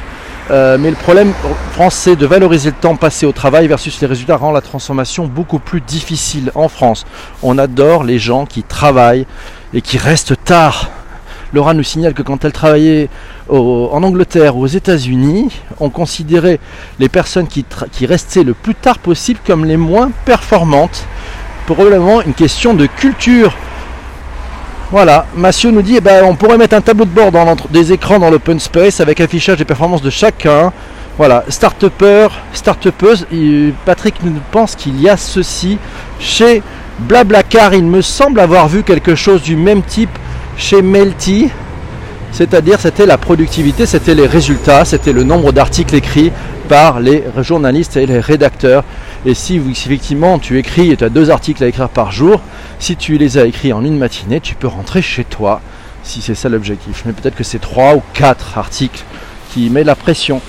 Euh, 0.51 0.77
mais 0.79 0.91
le 0.91 0.97
problème 0.97 1.33
français 1.73 2.17
de 2.17 2.27
valoriser 2.27 2.71
le 2.71 2.77
temps 2.77 2.97
passé 2.97 3.25
au 3.25 3.33
travail 3.33 3.67
versus 3.67 4.01
les 4.01 4.07
résultats 4.07 4.37
rend 4.37 4.53
la 4.53 4.61
transformation 4.61 5.27
beaucoup 5.27 5.59
plus 5.59 5.81
difficile 5.81 6.53
en 6.55 6.69
France. 6.69 7.07
On 7.43 7.57
adore 7.57 8.05
les 8.05 8.19
gens 8.19 8.45
qui 8.45 8.63
travaillent 8.63 9.27
et 9.73 9.81
qui 9.81 9.97
restent 9.97 10.37
tard 10.45 10.91
Laura 11.55 11.73
nous 11.73 11.85
signale 11.85 12.15
que 12.15 12.23
quand 12.23 12.45
elle 12.45 12.53
travaillait 12.53 13.09
en 13.49 14.03
Angleterre 14.03 14.57
ou 14.57 14.63
aux 14.63 14.67
États-Unis, 14.67 15.51
on 15.79 15.89
considérait 15.89 16.59
les 16.99 17.09
personnes 17.09 17.47
qui, 17.47 17.65
restaient 18.07 18.43
le 18.43 18.55
plus 18.55 18.75
tard 18.75 18.99
possible 18.99 19.39
comme 19.47 19.65
les 19.65 19.77
moins 19.77 20.11
performantes. 20.25 21.07
Probablement 21.67 22.23
une 22.23 22.35
question 22.35 22.75
de 22.75 22.87
culture. 22.87 23.57
Voilà, 24.95 25.27
Mathieu 25.35 25.73
nous 25.73 25.83
dit 25.83 25.97
eh 25.97 26.01
ben, 26.01 26.23
on 26.25 26.37
pourrait 26.37 26.57
mettre 26.57 26.77
un 26.77 26.81
tableau 26.81 27.05
de 27.05 27.11
bord 27.11 27.33
dans 27.33 27.57
des 27.69 27.93
écrans 27.93 28.21
dans 28.21 28.31
l'open 28.31 28.61
space 28.61 29.01
avec 29.01 29.21
affichage 29.21 29.59
des 29.59 29.65
performances 29.65 30.03
de 30.03 30.09
chacun. 30.09 30.73
Voilà, 31.19 31.43
start-upper, 31.49 32.29
start-upeuse, 32.53 33.27
Patrick 33.85 34.15
nous 34.23 34.35
pense 34.53 34.77
qu'il 34.77 35.03
y 35.03 35.09
a 35.09 35.17
ceci 35.17 35.79
chez 36.21 36.63
Blablacar. 37.01 37.75
Il 37.75 37.87
me 37.87 38.03
semble 38.03 38.39
avoir 38.39 38.69
vu 38.69 38.85
quelque 38.85 39.17
chose 39.17 39.43
du 39.43 39.57
même 39.57 39.83
type 39.83 40.17
chez 40.57 40.81
Melty, 40.81 41.51
c'est-à-dire 42.35 42.81
c'était 42.81 43.07
la 43.07 43.17
productivité, 43.17 43.87
c'était 43.87 44.17
les 44.17 44.27
résultats, 44.27 44.85
c'était 44.85 45.13
le 45.13 45.23
nombre 45.23 45.53
d'articles 45.53 45.95
écrits 45.95 46.33
par 46.69 46.99
les 46.99 47.23
journalistes 47.39 47.97
et 47.97 48.07
les 48.07 48.19
rédacteurs. 48.19 48.83
Et 49.25 49.35
si 49.35 49.55
effectivement 49.57 50.41
tu 50.41 50.59
écris 50.59 50.91
et 50.91 50.97
tu 50.97 51.05
as 51.05 51.11
deux 51.11 51.31
articles 51.31 51.63
à 51.63 51.69
écrire 51.69 51.89
par 51.89 52.11
jour, 52.11 52.41
si 52.81 52.97
tu 52.97 53.19
les 53.19 53.39
as 53.39 53.47
écrits 53.47 53.73
en 53.73 53.85
une 53.85 53.97
matinée, 53.97 54.41
tu 54.41 54.57
peux 54.57 54.67
rentrer 54.67 55.01
chez 55.01 55.23
toi, 55.23 55.61
si 56.03 56.23
c'est 56.23 56.35
ça 56.35 56.49
l'objectif. 56.49 57.05
Mais 57.07 57.13
peut-être 57.13 57.37
que 57.37 57.45
c'est 57.45 57.61
trois 57.61 57.95
ou 57.95 58.03
quatre 58.15 58.59
articles 58.59 59.05
qui 59.53 59.71
mettent 59.71 59.87
la 59.87 59.95
pression. 59.95 60.41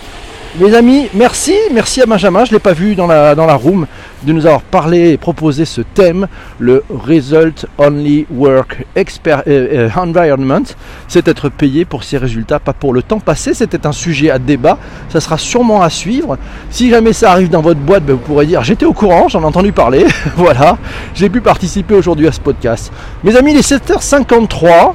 Les 0.58 0.74
amis, 0.74 1.10
merci, 1.14 1.54
merci 1.74 2.02
à 2.02 2.06
Benjamin, 2.06 2.46
je 2.46 2.52
ne 2.52 2.56
l'ai 2.56 2.62
pas 2.62 2.72
vu 2.72 2.96
dans 2.96 3.08
la, 3.08 3.36
dans 3.36 3.46
la 3.46 3.56
room, 3.56 3.88
de 4.24 4.32
nous 4.32 4.46
avoir 4.46 4.62
parlé 4.62 5.10
et 5.10 5.18
proposé 5.18 5.66
ce 5.66 5.82
thème, 5.82 6.28
le 6.60 6.82
Result 6.90 7.66
Only 7.78 8.26
Work 8.32 8.88
euh, 8.96 9.42
euh, 9.48 9.90
Environment. 9.98 10.64
C'est 11.10 11.28
être 11.28 11.50
payé 11.50 11.84
pour 11.84 12.06
ses 12.06 12.18
résultats, 12.18 12.62
pas 12.62 12.72
pour 12.72 12.94
le 12.94 13.04
temps 13.04 13.20
passé. 13.20 13.54
C'était 13.54 13.86
un 13.86 13.92
sujet 13.92 14.30
à 14.30 14.40
débat, 14.40 14.78
ça 15.10 15.20
sera 15.20 15.38
sûrement 15.38 15.82
à 15.82 15.90
suivre. 15.90 16.38
Si 16.70 16.90
jamais 16.90 17.12
ça 17.12 17.34
arrive 17.34 17.50
dans 17.50 17.62
votre 17.62 17.82
boîte, 17.82 18.06
ben, 18.06 18.14
vous 18.14 18.20
pourrez 18.20 18.46
dire 18.46 18.64
j'étais 18.64 18.86
au 18.86 18.94
courant, 18.94 19.28
j'en 19.28 19.42
ai 19.42 19.46
entendu 19.46 19.74
parler. 19.74 20.06
voilà, 20.38 20.78
j'ai 21.16 21.28
pu 21.28 21.42
participer 21.42 21.96
aujourd'hui 21.96 22.30
à 22.30 22.32
ce 22.32 22.40
podcast. 22.40 22.94
Mes 23.26 23.36
amis, 23.36 23.52
il 23.52 23.58
est 23.58 23.70
7h53, 23.70 24.94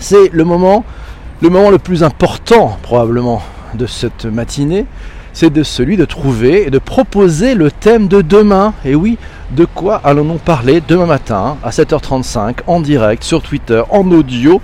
c'est 0.00 0.32
le 0.32 0.42
moment, 0.42 0.84
le 1.42 1.48
moment 1.48 1.70
le 1.70 1.78
plus 1.78 2.02
important 2.02 2.76
probablement 2.82 3.40
de 3.74 3.86
cette 3.86 4.24
matinée, 4.26 4.86
c'est 5.32 5.50
de 5.50 5.62
celui 5.62 5.96
de 5.96 6.04
trouver 6.04 6.66
et 6.66 6.70
de 6.70 6.78
proposer 6.78 7.54
le 7.54 7.70
thème 7.70 8.08
de 8.08 8.22
demain. 8.22 8.72
Et 8.84 8.94
oui, 8.94 9.18
de 9.50 9.64
quoi 9.64 10.00
allons-nous 10.04 10.38
parler 10.38 10.80
demain 10.86 11.06
matin 11.06 11.56
à 11.62 11.70
7h35 11.70 12.58
en 12.66 12.80
direct 12.80 13.24
sur 13.24 13.42
Twitter, 13.42 13.82
en 13.90 14.10
audio 14.10 14.60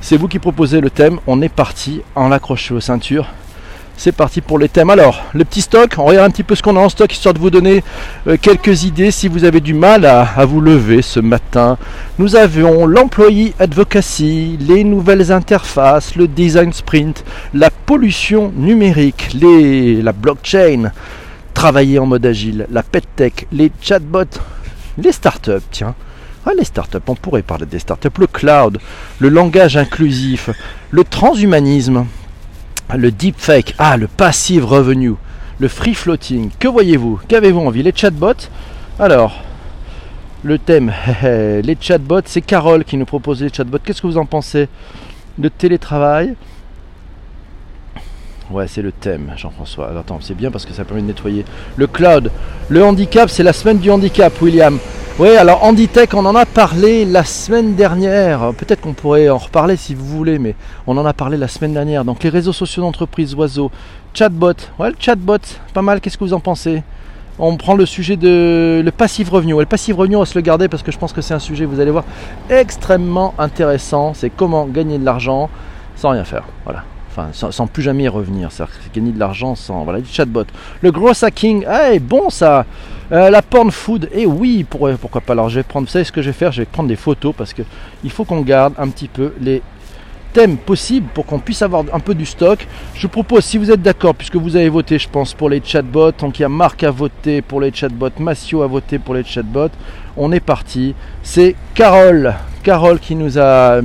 C'est 0.00 0.16
vous 0.16 0.28
qui 0.28 0.38
proposez 0.38 0.80
le 0.80 0.90
thème. 0.90 1.18
On 1.26 1.40
est 1.40 1.48
parti 1.48 2.02
en 2.14 2.28
l'accrocher 2.28 2.74
aux 2.74 2.80
ceintures 2.80 3.28
c'est 3.96 4.12
parti 4.12 4.40
pour 4.40 4.58
les 4.58 4.68
thèmes. 4.68 4.90
Alors, 4.90 5.22
le 5.32 5.44
petit 5.44 5.60
stock, 5.60 5.94
on 5.98 6.04
regarde 6.04 6.26
un 6.26 6.30
petit 6.30 6.42
peu 6.42 6.54
ce 6.54 6.62
qu'on 6.62 6.76
a 6.76 6.80
en 6.80 6.88
stock, 6.88 7.12
histoire 7.12 7.34
de 7.34 7.38
vous 7.38 7.50
donner 7.50 7.84
euh, 8.26 8.36
quelques 8.40 8.84
idées 8.84 9.10
si 9.10 9.28
vous 9.28 9.44
avez 9.44 9.60
du 9.60 9.74
mal 9.74 10.04
à, 10.04 10.44
vous 10.44 10.60
lever 10.60 11.02
ce 11.02 11.20
matin. 11.20 11.78
Nous 12.18 12.36
avions 12.36 12.86
l'employee 12.86 13.54
advocacy, 13.58 14.58
les 14.60 14.84
nouvelles 14.84 15.30
interfaces, 15.30 16.16
le 16.16 16.28
design 16.28 16.72
sprint, 16.72 17.24
la 17.54 17.70
pollution 17.70 18.52
numérique, 18.56 19.28
les, 19.34 20.02
la 20.02 20.12
blockchain, 20.12 20.92
travailler 21.54 21.98
en 21.98 22.06
mode 22.06 22.26
agile, 22.26 22.66
la 22.70 22.82
pet 22.82 23.04
tech, 23.16 23.32
les 23.52 23.70
chatbots, 23.80 24.38
les 24.98 25.12
startups, 25.12 25.66
tiens. 25.70 25.94
Ah, 26.44 26.50
les 26.58 26.64
startups, 26.64 26.98
on 27.06 27.14
pourrait 27.14 27.42
parler 27.42 27.66
des 27.66 27.78
startups, 27.78 28.18
le 28.18 28.26
cloud, 28.26 28.78
le 29.20 29.28
langage 29.28 29.76
inclusif, 29.76 30.50
le 30.90 31.04
transhumanisme, 31.04 32.04
Le 32.96 33.10
deepfake, 33.10 33.74
ah, 33.78 33.96
le 33.96 34.06
passive 34.06 34.64
revenue, 34.66 35.14
le 35.58 35.68
free 35.68 35.94
floating. 35.94 36.50
Que 36.58 36.68
voyez-vous? 36.68 37.20
Qu'avez-vous 37.26 37.60
envie? 37.60 37.82
Les 37.82 37.92
chatbots? 37.94 38.48
Alors, 38.98 39.42
le 40.42 40.58
thème, 40.58 40.92
les 41.22 41.76
chatbots, 41.80 42.22
c'est 42.26 42.42
Carole 42.42 42.84
qui 42.84 42.96
nous 42.96 43.06
propose 43.06 43.42
les 43.42 43.48
chatbots. 43.52 43.78
Qu'est-ce 43.82 44.02
que 44.02 44.06
vous 44.06 44.18
en 44.18 44.26
pensez 44.26 44.68
Le 45.38 45.48
télétravail? 45.48 46.34
Ouais, 48.50 48.68
c'est 48.68 48.82
le 48.82 48.92
thème, 48.92 49.32
Jean-François. 49.36 49.98
Attends, 49.98 50.18
c'est 50.20 50.34
bien 50.34 50.50
parce 50.50 50.66
que 50.66 50.74
ça 50.74 50.84
permet 50.84 51.00
de 51.00 51.06
nettoyer. 51.06 51.46
Le 51.76 51.86
cloud. 51.86 52.30
Le 52.68 52.84
handicap, 52.84 53.30
c'est 53.30 53.42
la 53.42 53.54
semaine 53.54 53.78
du 53.78 53.90
handicap, 53.90 54.32
William. 54.42 54.78
Oui, 55.18 55.28
alors 55.36 55.62
Handitech, 55.62 56.14
on 56.14 56.24
en 56.24 56.34
a 56.34 56.46
parlé 56.46 57.04
la 57.04 57.22
semaine 57.22 57.74
dernière. 57.74 58.54
Peut-être 58.56 58.80
qu'on 58.80 58.94
pourrait 58.94 59.28
en 59.28 59.36
reparler 59.36 59.76
si 59.76 59.94
vous 59.94 60.06
voulez, 60.06 60.38
mais 60.38 60.54
on 60.86 60.96
en 60.96 61.04
a 61.04 61.12
parlé 61.12 61.36
la 61.36 61.48
semaine 61.48 61.74
dernière. 61.74 62.06
Donc 62.06 62.22
les 62.22 62.30
réseaux 62.30 62.54
sociaux 62.54 62.82
d'entreprise, 62.82 63.34
oiseaux, 63.34 63.70
chatbot. 64.14 64.54
Ouais, 64.78 64.88
le 64.88 64.96
chatbot, 64.98 65.36
pas 65.74 65.82
mal. 65.82 66.00
Qu'est-ce 66.00 66.16
que 66.16 66.24
vous 66.24 66.32
en 66.32 66.40
pensez? 66.40 66.82
On 67.38 67.58
prend 67.58 67.74
le 67.74 67.84
sujet 67.84 68.16
de 68.16 68.80
le 68.82 68.90
passif 68.90 69.28
revenu. 69.28 69.58
Le 69.58 69.66
passif 69.66 69.94
revenu, 69.94 70.16
on 70.16 70.20
va 70.20 70.26
se 70.26 70.34
le 70.34 70.40
garder 70.40 70.68
parce 70.68 70.82
que 70.82 70.90
je 70.90 70.98
pense 70.98 71.12
que 71.12 71.20
c'est 71.20 71.34
un 71.34 71.38
sujet, 71.38 71.66
vous 71.66 71.78
allez 71.78 71.90
voir, 71.90 72.04
extrêmement 72.48 73.34
intéressant. 73.38 74.14
C'est 74.14 74.30
comment 74.30 74.64
gagner 74.64 74.96
de 74.96 75.04
l'argent 75.04 75.50
sans 75.94 76.10
rien 76.10 76.24
faire. 76.24 76.44
Voilà 76.64 76.84
enfin 77.14 77.28
sans, 77.32 77.66
plus 77.66 77.82
jamais 77.82 78.04
y 78.04 78.08
revenir, 78.08 78.50
c'est-à-dire 78.50 78.74
gagner 78.94 79.12
de 79.12 79.18
l'argent 79.18 79.54
sans 79.54 79.84
voilà 79.84 80.00
du 80.00 80.08
chatbot. 80.08 80.46
Le 80.80 80.90
gros 80.90 81.12
hacking, 81.22 81.64
hey, 81.68 81.98
bon 81.98 82.30
ça. 82.30 82.64
Euh, 83.12 83.28
la 83.28 83.42
porn 83.42 83.70
food, 83.70 84.08
et 84.12 84.22
eh 84.22 84.26
oui, 84.26 84.64
pourquoi 84.64 85.20
pas. 85.20 85.34
Alors 85.34 85.50
je 85.50 85.56
vais 85.56 85.62
prendre, 85.62 85.86
vous 85.86 85.92
savez 85.92 86.04
ce 86.04 86.12
que 86.12 86.22
je 86.22 86.28
vais 86.28 86.32
faire, 86.32 86.50
je 86.50 86.62
vais 86.62 86.66
prendre 86.66 86.88
des 86.88 86.96
photos 86.96 87.34
parce 87.36 87.52
que 87.52 87.60
il 88.04 88.10
faut 88.10 88.24
qu'on 88.24 88.40
garde 88.40 88.72
un 88.78 88.88
petit 88.88 89.08
peu 89.08 89.34
les 89.38 89.60
thèmes 90.32 90.56
possibles 90.56 91.08
pour 91.12 91.26
qu'on 91.26 91.38
puisse 91.38 91.60
avoir 91.60 91.84
un 91.92 92.00
peu 92.00 92.14
du 92.14 92.24
stock. 92.24 92.66
Je 92.94 93.06
propose, 93.06 93.44
si 93.44 93.58
vous 93.58 93.70
êtes 93.70 93.82
d'accord, 93.82 94.14
puisque 94.14 94.36
vous 94.36 94.56
avez 94.56 94.70
voté, 94.70 94.98
je 94.98 95.10
pense, 95.10 95.34
pour 95.34 95.50
les 95.50 95.60
chatbots, 95.62 96.12
donc 96.12 96.38
il 96.38 96.42
y 96.42 96.44
a 96.46 96.48
Marc 96.48 96.84
à 96.84 96.90
voter 96.90 97.42
pour 97.42 97.60
les 97.60 97.70
chatbots, 97.70 98.18
Massio 98.18 98.62
a 98.62 98.66
voté 98.66 98.98
pour 98.98 99.12
les 99.12 99.24
chatbots, 99.24 99.68
on 100.16 100.32
est 100.32 100.40
parti. 100.40 100.94
C'est 101.22 101.54
Carole, 101.74 102.34
Carole 102.62 102.98
qui 102.98 103.14
nous 103.14 103.38
a 103.38 103.80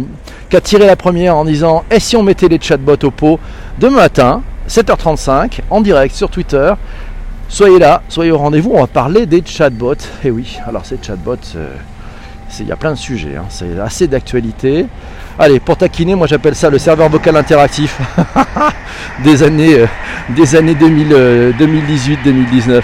qui 0.50 0.56
a 0.56 0.62
tiré 0.62 0.86
la 0.86 0.96
première 0.96 1.36
en 1.36 1.44
disant 1.44 1.84
Et 1.92 2.00
si 2.00 2.16
on 2.16 2.24
mettait 2.24 2.48
les 2.48 2.62
chatbots 2.62 3.04
au 3.04 3.12
pot 3.12 3.42
demain 3.78 3.98
matin, 3.98 4.42
7h35, 4.70 5.60
en 5.70 5.82
direct 5.82 6.16
sur 6.16 6.30
Twitter 6.30 6.74
Soyez 7.50 7.80
là, 7.80 8.02
soyez 8.10 8.32
au 8.32 8.38
rendez-vous, 8.38 8.72
on 8.74 8.82
va 8.82 8.88
parler 8.88 9.26
des 9.26 9.42
chatbots. 9.46 9.94
Et 9.94 10.26
eh 10.26 10.32
oui, 10.32 10.58
alors 10.68 10.86
ces 10.86 11.00
chatbots, 11.02 11.38
euh, 11.56 11.74
il 12.60 12.68
y 12.68 12.72
a 12.72 12.76
plein 12.76 12.92
de 12.92 12.98
sujets, 12.98 13.38
hein. 13.38 13.46
c'est 13.50 13.80
assez 13.80 14.08
d'actualité. 14.08 14.86
Allez, 15.40 15.62
pour 15.62 15.78
taquiner, 15.78 16.16
moi 16.16 16.28
j'appelle 16.28 16.56
ça 16.56 16.70
le 16.70 16.78
serveur 16.78 17.08
vocal 17.08 17.38
interactif 17.38 18.00
des 19.24 19.44
années, 19.44 19.76
euh, 19.80 20.58
années 20.58 20.74
2018-2019. 20.74 22.70
Euh, 22.70 22.82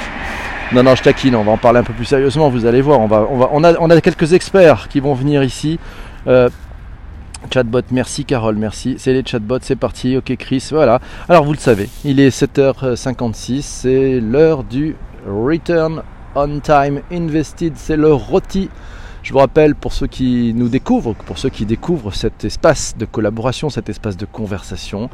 non, 0.71 0.83
non, 0.83 0.95
je 0.95 1.03
taquine, 1.03 1.35
on 1.35 1.43
va 1.43 1.51
en 1.51 1.57
parler 1.57 1.79
un 1.79 1.83
peu 1.83 1.93
plus 1.93 2.05
sérieusement, 2.05 2.49
vous 2.49 2.65
allez 2.65 2.81
voir. 2.81 3.01
On, 3.01 3.07
va, 3.07 3.27
on, 3.29 3.37
va, 3.37 3.49
on 3.51 3.89
a 3.89 4.01
quelques 4.01 4.31
experts 4.31 4.87
qui 4.87 5.01
vont 5.01 5.13
venir 5.13 5.43
ici. 5.43 5.77
Chatbot, 7.51 7.81
merci 7.91 8.25
Carole, 8.25 8.55
merci. 8.55 8.95
C'est 8.97 9.13
les 9.13 9.23
chatbots, 9.23 9.59
c'est 9.61 9.75
parti. 9.75 10.17
Ok 10.17 10.35
Chris, 10.37 10.67
voilà. 10.71 10.99
Alors 11.29 11.43
vous 11.43 11.53
le 11.53 11.59
savez, 11.59 11.89
il 12.03 12.19
est 12.19 12.29
7h56, 12.29 13.61
c'est 13.61 14.19
l'heure 14.19 14.63
du 14.63 14.95
Return 15.27 16.01
on 16.35 16.59
Time 16.59 17.01
Invested, 17.11 17.73
c'est 17.75 17.97
le 17.97 18.13
rôti. 18.13 18.69
Je 19.21 19.31
vous 19.31 19.39
rappelle 19.39 19.73
pour 19.73 19.93
ceux 19.93 20.07
qui 20.07 20.53
nous 20.53 20.67
découvrent, 20.67 21.15
pour 21.15 21.37
ceux 21.37 21.49
qui 21.49 21.65
découvrent 21.65 22.13
cet 22.13 22.43
espace 22.43 22.95
de 22.97 23.05
collaboration, 23.05 23.69
cet 23.69 23.87
espace 23.87 24.17
de 24.17 24.25
conversation, 24.25 25.09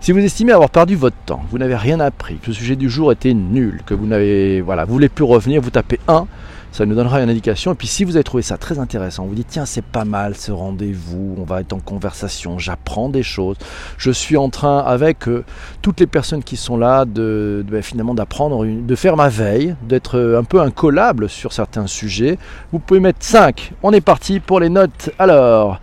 si 0.00 0.12
vous 0.12 0.18
estimez 0.18 0.52
avoir 0.52 0.68
perdu 0.68 0.96
votre 0.96 1.16
temps, 1.24 1.42
vous 1.50 1.56
n'avez 1.56 1.76
rien 1.76 1.98
appris, 2.00 2.36
que 2.36 2.48
le 2.48 2.52
sujet 2.52 2.76
du 2.76 2.90
jour 2.90 3.10
était 3.10 3.32
nul, 3.32 3.80
que 3.86 3.94
vous 3.94 4.06
n'avez 4.06 4.60
voilà, 4.60 4.84
vous 4.84 4.92
voulez 4.92 5.08
plus 5.08 5.24
revenir, 5.24 5.62
vous 5.62 5.70
tapez 5.70 5.98
1 6.08 6.26
ça 6.74 6.84
nous 6.86 6.96
donnera 6.96 7.22
une 7.22 7.30
indication. 7.30 7.72
Et 7.72 7.76
puis 7.76 7.86
si 7.86 8.02
vous 8.02 8.16
avez 8.16 8.24
trouvé 8.24 8.42
ça 8.42 8.58
très 8.58 8.80
intéressant, 8.80 9.26
vous 9.26 9.36
dites 9.36 9.46
tiens 9.48 9.64
c'est 9.64 9.84
pas 9.84 10.04
mal 10.04 10.34
ce 10.34 10.50
rendez-vous, 10.50 11.36
on 11.38 11.44
va 11.44 11.60
être 11.60 11.72
en 11.72 11.78
conversation, 11.78 12.58
j'apprends 12.58 13.08
des 13.08 13.22
choses, 13.22 13.56
je 13.96 14.10
suis 14.10 14.36
en 14.36 14.50
train 14.50 14.80
avec 14.80 15.28
euh, 15.28 15.44
toutes 15.82 16.00
les 16.00 16.08
personnes 16.08 16.42
qui 16.42 16.56
sont 16.56 16.76
là 16.76 17.04
de, 17.04 17.64
ben, 17.70 17.80
finalement 17.80 18.12
d'apprendre, 18.12 18.66
de 18.66 18.94
faire 18.96 19.16
ma 19.16 19.28
veille, 19.28 19.76
d'être 19.86 20.18
euh, 20.18 20.36
un 20.36 20.42
peu 20.42 20.60
incollable 20.60 21.28
sur 21.28 21.52
certains 21.52 21.86
sujets. 21.86 22.38
Vous 22.72 22.80
pouvez 22.80 22.98
mettre 22.98 23.20
5. 23.20 23.74
On 23.84 23.92
est 23.92 24.00
parti 24.00 24.40
pour 24.40 24.58
les 24.58 24.68
notes. 24.68 25.10
Alors. 25.20 25.80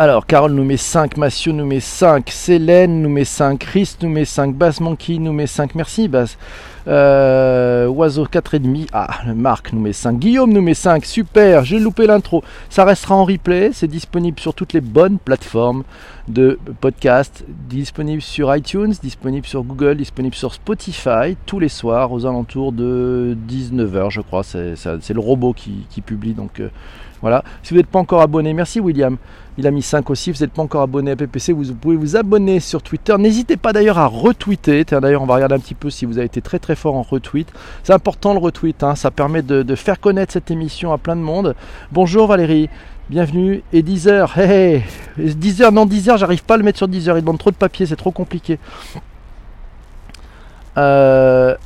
Alors, 0.00 0.26
Carole 0.26 0.52
nous 0.52 0.62
met 0.62 0.76
5, 0.76 1.16
Mathieu 1.16 1.50
nous 1.50 1.66
met 1.66 1.80
5, 1.80 2.30
Célène 2.30 3.02
nous 3.02 3.08
met 3.08 3.24
5, 3.24 3.58
Chris 3.58 3.96
nous 4.00 4.08
met 4.08 4.24
5, 4.24 4.54
Bass 4.54 4.78
Monkey 4.78 5.18
nous 5.18 5.32
met 5.32 5.48
5. 5.48 5.74
Merci 5.74 6.06
Bass. 6.06 6.38
Euh, 6.86 7.88
Oiseau 7.88 8.24
4,5. 8.24 8.86
Ah, 8.92 9.08
Marc 9.34 9.72
nous 9.72 9.80
met 9.80 9.92
5. 9.92 10.20
Guillaume 10.20 10.52
nous 10.52 10.62
met 10.62 10.74
5. 10.74 11.04
Super, 11.04 11.64
j'ai 11.64 11.80
loupé 11.80 12.06
l'intro. 12.06 12.44
Ça 12.70 12.84
restera 12.84 13.16
en 13.16 13.24
replay. 13.24 13.70
C'est 13.72 13.88
disponible 13.88 14.38
sur 14.38 14.54
toutes 14.54 14.72
les 14.72 14.80
bonnes 14.80 15.18
plateformes 15.18 15.82
de 16.28 16.60
podcast. 16.80 17.44
Disponible 17.68 18.22
sur 18.22 18.54
iTunes, 18.54 18.94
disponible 19.02 19.48
sur 19.48 19.64
Google, 19.64 19.96
disponible 19.96 20.36
sur 20.36 20.54
Spotify 20.54 21.36
tous 21.44 21.58
les 21.58 21.68
soirs 21.68 22.12
aux 22.12 22.24
alentours 22.24 22.70
de 22.70 23.36
19h, 23.48 24.10
je 24.10 24.20
crois. 24.20 24.44
C'est 24.44 25.10
le 25.10 25.20
robot 25.20 25.54
qui, 25.54 26.00
publie. 26.02 26.34
Donc. 26.34 26.60
Euh, 26.60 26.68
voilà. 27.20 27.44
Si 27.62 27.74
vous 27.74 27.78
n'êtes 27.78 27.88
pas 27.88 27.98
encore 27.98 28.20
abonné, 28.20 28.52
merci 28.52 28.80
William. 28.80 29.16
Il 29.56 29.66
a 29.66 29.72
mis 29.72 29.82
5 29.82 30.08
aussi. 30.10 30.30
Vous 30.30 30.40
n'êtes 30.40 30.52
pas 30.52 30.62
encore 30.62 30.82
abonné 30.82 31.10
à 31.10 31.16
PPC, 31.16 31.52
vous 31.52 31.74
pouvez 31.74 31.96
vous 31.96 32.16
abonner 32.16 32.60
sur 32.60 32.80
Twitter. 32.80 33.16
N'hésitez 33.18 33.56
pas 33.56 33.72
d'ailleurs 33.72 33.98
à 33.98 34.06
retweeter. 34.06 34.84
D'ailleurs, 34.84 35.22
on 35.22 35.26
va 35.26 35.34
regarder 35.34 35.56
un 35.56 35.58
petit 35.58 35.74
peu 35.74 35.90
si 35.90 36.06
vous 36.06 36.18
avez 36.18 36.26
été 36.26 36.40
très 36.40 36.58
très 36.60 36.76
fort 36.76 36.94
en 36.94 37.02
retweet. 37.02 37.48
C'est 37.82 37.92
important 37.92 38.34
le 38.34 38.38
retweet. 38.38 38.82
Hein. 38.84 38.94
Ça 38.94 39.10
permet 39.10 39.42
de, 39.42 39.74
faire 39.74 39.98
connaître 39.98 40.32
cette 40.32 40.50
émission 40.50 40.92
à 40.92 40.98
plein 40.98 41.16
de 41.16 41.20
monde. 41.20 41.56
Bonjour 41.90 42.28
Valérie. 42.28 42.68
Bienvenue. 43.10 43.62
Et 43.72 43.82
10h. 43.82 44.38
Hey, 44.38 44.84
10h, 45.18 45.72
non 45.72 45.86
10h, 45.86 46.18
j'arrive 46.18 46.44
pas 46.44 46.54
à 46.54 46.56
le 46.58 46.62
mettre 46.62 46.78
sur 46.78 46.88
10h. 46.88 47.16
Il 47.16 47.22
demande 47.22 47.38
trop 47.38 47.50
de 47.50 47.56
papier, 47.56 47.86
c'est 47.86 47.96
trop 47.96 48.12
compliqué. 48.12 48.58
Euh, 50.76 51.56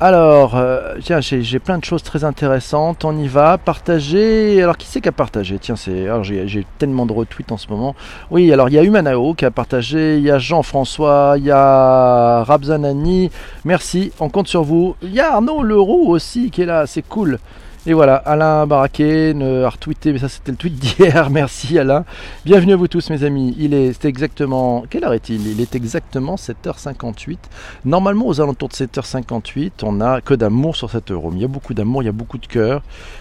alors, 0.00 0.56
euh, 0.56 0.96
tiens, 1.02 1.20
j'ai 1.20 1.58
plein 1.60 1.78
de 1.78 1.84
choses 1.84 2.02
très 2.02 2.24
intéressantes. 2.24 3.04
On 3.04 3.16
y 3.16 3.28
va. 3.28 3.58
Partager. 3.58 4.60
Alors, 4.62 4.76
qui 4.76 4.86
c'est 4.86 5.00
qui 5.00 5.08
a 5.08 5.12
partagé? 5.12 5.58
Tiens, 5.58 5.76
c'est. 5.76 6.04
Alors, 6.04 6.24
j'ai 6.24 6.66
tellement 6.78 7.06
de 7.06 7.12
retweets 7.12 7.52
en 7.52 7.56
ce 7.56 7.68
moment. 7.68 7.94
Oui, 8.30 8.52
alors 8.52 8.68
il 8.68 8.74
y 8.74 8.78
a 8.78 8.82
Humanao 8.82 9.34
qui 9.34 9.44
a 9.44 9.50
partagé. 9.52 10.16
Il 10.18 10.24
y 10.24 10.30
a 10.32 10.38
Jean-François. 10.38 11.34
Il 11.38 11.44
y 11.44 11.52
a 11.52 12.42
Rabzanani. 12.44 13.30
Merci. 13.64 14.12
On 14.18 14.28
compte 14.28 14.48
sur 14.48 14.64
vous. 14.64 14.96
Il 15.02 15.14
y 15.14 15.20
a 15.20 15.34
Arnaud 15.34 15.62
Leroux 15.62 16.10
aussi 16.10 16.50
qui 16.50 16.62
est 16.62 16.66
là. 16.66 16.86
C'est 16.86 17.06
cool. 17.06 17.38
Et 17.86 17.92
voilà, 17.92 18.16
Alain 18.16 18.66
Barraquet 18.66 19.34
a 19.42 19.68
retweeté, 19.68 20.14
mais 20.14 20.18
ça 20.18 20.30
c'était 20.30 20.52
le 20.52 20.56
tweet 20.56 20.74
d'hier, 20.74 21.28
merci 21.30 21.78
Alain. 21.78 22.06
Bienvenue 22.46 22.72
à 22.72 22.76
vous 22.76 22.88
tous 22.88 23.10
mes 23.10 23.24
amis, 23.24 23.54
il 23.58 23.74
est 23.74 24.06
exactement... 24.06 24.84
Quelle 24.88 25.04
heure 25.04 25.12
est-il? 25.12 25.46
Il 25.46 25.60
est 25.60 25.74
exactement 25.74 26.36
7h58. 26.36 27.36
Normalement 27.84 28.26
aux 28.26 28.40
alentours 28.40 28.70
de 28.70 28.74
7h58, 28.74 29.72
on 29.82 29.92
n'a 29.92 30.22
que 30.22 30.32
d'amour 30.32 30.76
sur 30.76 30.88
cette 30.88 31.10
room. 31.10 31.36
Il 31.36 31.42
y 31.42 31.44
a 31.44 31.48
beaucoup 31.48 31.74
d'amour, 31.74 32.02
il 32.02 32.06
y 32.06 32.08
a 32.08 32.12
beaucoup 32.12 32.38
de 32.38 32.46
cœur. 32.46 32.80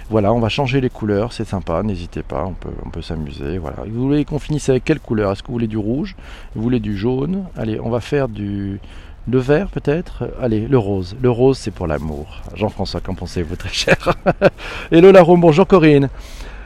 Voilà, 0.10 0.32
on 0.32 0.40
va 0.40 0.48
changer 0.48 0.80
les 0.80 0.90
couleurs, 0.90 1.34
c'est 1.34 1.46
sympa, 1.46 1.84
n'hésitez 1.84 2.24
pas, 2.24 2.46
on 2.46 2.54
peut, 2.54 2.72
on 2.86 2.90
peut 2.90 3.02
s'amuser. 3.02 3.58
Voilà. 3.58 3.80
Vous 3.86 4.02
voulez 4.02 4.24
qu'on 4.24 4.40
finisse 4.40 4.70
avec 4.70 4.86
quelle 4.86 5.02
couleur? 5.02 5.34
Est-ce 5.34 5.44
que 5.44 5.48
vous 5.48 5.56
voulez 5.56 5.68
du 5.68 5.78
rouge? 5.78 6.16
Vous 6.56 6.62
voulez 6.62 6.80
du 6.80 6.96
jaune? 6.96 7.44
Allez, 7.58 7.82
on 7.82 7.90
va 7.90 8.00
faire 8.00 8.30
du... 8.30 8.80
Le 9.30 9.38
vert 9.38 9.70
peut-être? 9.70 10.30
Allez, 10.42 10.68
le 10.68 10.78
rose. 10.78 11.16
Le 11.22 11.30
rose, 11.30 11.58
c'est 11.58 11.72
pour 11.72 11.88
l'amour. 11.88 12.42
Jean-François, 12.56 13.00
qu'en 13.00 13.16
pensez-vous, 13.16 13.56
très 13.56 13.72
cher? 13.72 14.16
Hello 14.92 15.14
Larome, 15.14 15.40
bonjour 15.40 15.66
Corinne. 15.66 16.10